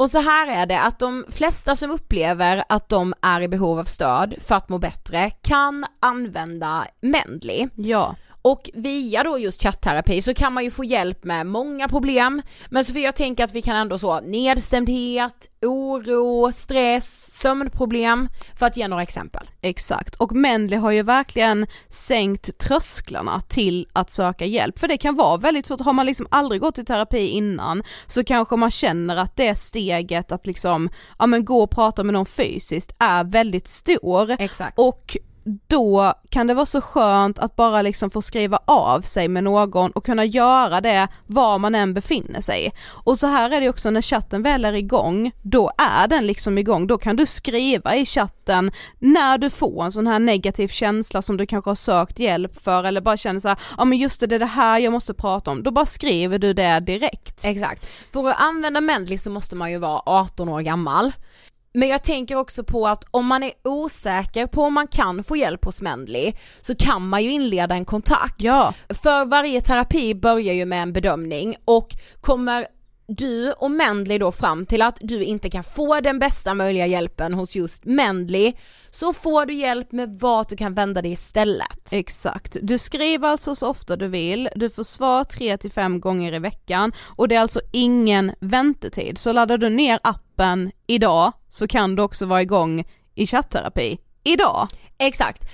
[0.00, 3.78] Och så här är det att de flesta som upplever att de är i behov
[3.78, 7.68] av stöd för att må bättre kan använda Mendly.
[7.74, 8.16] Ja.
[8.42, 12.42] Och via då just chattterapi så kan man ju få hjälp med många problem.
[12.70, 18.28] Men Sofia jag tänker att vi kan ändå så nedstämdhet, oro, stress, sömnproblem
[18.58, 19.50] för att ge några exempel.
[19.60, 25.16] Exakt, och Mendley har ju verkligen sänkt trösklarna till att söka hjälp, för det kan
[25.16, 29.16] vara väldigt svårt, har man liksom aldrig gått i terapi innan så kanske man känner
[29.16, 33.68] att det steget att liksom, ja men gå och prata med någon fysiskt är väldigt
[33.68, 34.78] stor Exakt.
[34.78, 39.44] och då kan det vara så skönt att bara liksom få skriva av sig med
[39.44, 42.72] någon och kunna göra det var man än befinner sig.
[43.04, 46.58] Och så här är det också när chatten väl är igång, då är den liksom
[46.58, 51.22] igång, då kan du skriva i chatten när du får en sån här negativ känsla
[51.22, 54.20] som du kanske har sökt hjälp för eller bara känner så här, ja men just
[54.20, 57.44] det, det är det här jag måste prata om, då bara skriver du det direkt.
[57.44, 57.86] Exakt.
[58.12, 61.12] För att använda Mendley liksom så måste man ju vara 18 år gammal.
[61.72, 65.36] Men jag tänker också på att om man är osäker på om man kan få
[65.36, 68.42] hjälp hos Mendley så kan man ju inleda en kontakt.
[68.42, 72.66] Ja, För varje terapi börjar ju med en bedömning och kommer
[73.16, 77.34] du och Mendley då fram till att du inte kan få den bästa möjliga hjälpen
[77.34, 78.52] hos just Mendley
[78.90, 81.92] så får du hjälp med vart du kan vända dig istället.
[81.92, 82.56] Exakt.
[82.62, 87.28] Du skriver alltså så ofta du vill, du får svar 3-5 gånger i veckan och
[87.28, 89.18] det är alltså ingen väntetid.
[89.18, 92.84] Så laddar du ner appen idag så kan du också vara igång
[93.14, 94.68] i chattterapi idag.
[94.98, 95.44] Exakt.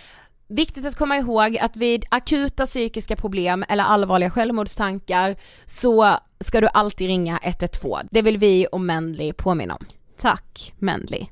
[0.48, 6.68] Viktigt att komma ihåg att vid akuta psykiska problem eller allvarliga självmordstankar så ska du
[6.68, 8.08] alltid ringa 112.
[8.10, 9.86] Det vill vi och Mendley påminna om.
[10.18, 11.26] Tack Mendley.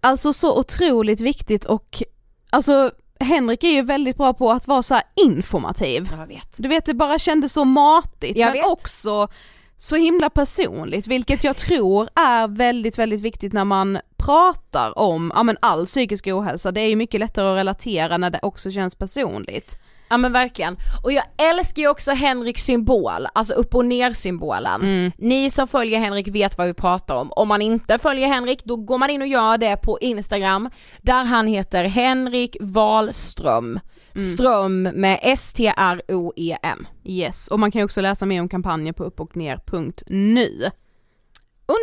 [0.00, 2.02] Alltså så otroligt viktigt och
[2.50, 2.90] alltså
[3.20, 6.08] Henrik är ju väldigt bra på att vara så informativ.
[6.18, 6.54] Jag vet.
[6.56, 8.72] Du vet det bara kändes så matigt Jag men vet.
[8.72, 9.28] också
[9.78, 15.42] så himla personligt vilket jag tror är väldigt väldigt viktigt när man pratar om ja,
[15.42, 16.72] men all psykisk ohälsa.
[16.72, 19.78] Det är ju mycket lättare att relatera när det också känns personligt.
[20.12, 20.76] Ja men verkligen.
[21.02, 25.12] Och jag älskar ju också Henriks symbol, alltså upp och ner symbolen.
[25.18, 27.32] Ni som följer Henrik vet vad vi pratar om.
[27.32, 30.70] Om man inte följer Henrik då går man in och gör det på Instagram
[31.02, 33.80] där han heter Henrik Wahlström.
[34.34, 36.86] Ström med S-T-R-O-E-M.
[37.04, 40.70] Yes, och man kan ju också läsa mer om kampanjen på uppochner.nu.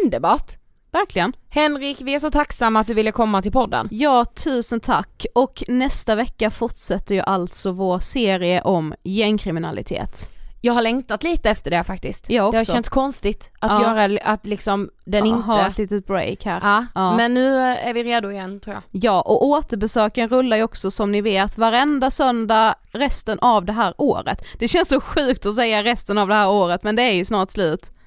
[0.04, 0.59] Underbart!
[0.91, 1.34] Verkligen.
[1.49, 3.88] Henrik, vi är så tacksamma att du ville komma till podden.
[3.91, 5.26] Ja, tusen tack.
[5.36, 10.30] Och nästa vecka fortsätter ju alltså vår serie om gängkriminalitet.
[10.61, 12.30] Jag har längtat lite efter det faktiskt.
[12.30, 12.52] Jag också.
[12.52, 13.82] Det har känts konstigt att Ja.
[13.98, 15.48] göra, att liksom den Ja, inte...
[15.48, 16.60] Ha ett litet break här.
[16.64, 17.16] Ja, Ja.
[17.18, 18.84] men nu är vi redo igen tror jag.
[19.03, 23.94] Ja, och återbesöken rullar ju också som ni vet varenda söndag resten av det här
[23.98, 24.41] året.
[24.60, 27.26] Det känns så sjukt att säga resten av det här året men det är ju
[27.26, 27.91] snart slut.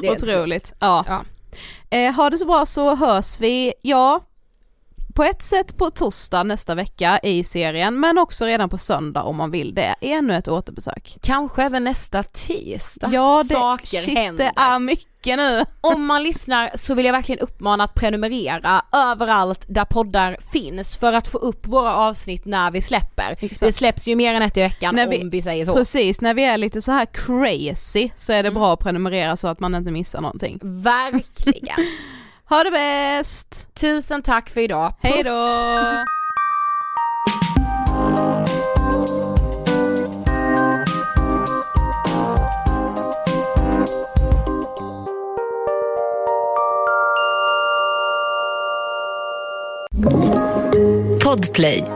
[0.00, 0.74] Det är helt Otroligt.
[0.80, 1.04] Ja.
[1.90, 4.20] Eh, ha det så bra så hörs vi, ja,
[5.16, 9.36] på ett sätt på torsdag nästa vecka i serien men också redan på söndag om
[9.36, 9.94] man vill det.
[10.00, 11.18] Ännu ett återbesök.
[11.22, 13.08] Kanske även nästa tisdag.
[13.12, 14.44] Ja, det, Saker shit, händer.
[14.44, 15.64] det är mycket nu.
[15.80, 21.12] Om man lyssnar så vill jag verkligen uppmana att prenumerera överallt där poddar finns för
[21.12, 23.36] att få upp våra avsnitt när vi släpper.
[23.40, 23.60] Exakt.
[23.60, 25.72] Det släpps ju mer än ett i veckan När vi- om vi säger så.
[25.74, 28.54] Precis, när vi är lite så här crazy så är det Mm.
[28.60, 30.58] bra att prenumerera så att man inte missar någonting.
[30.62, 31.76] Verkligen.
[32.48, 33.74] Ha det bäst!
[33.74, 34.92] Tusen tack för idag.
[35.02, 35.12] Puss.
[35.12, 36.04] Hej då!
[51.24, 51.95] Podplay.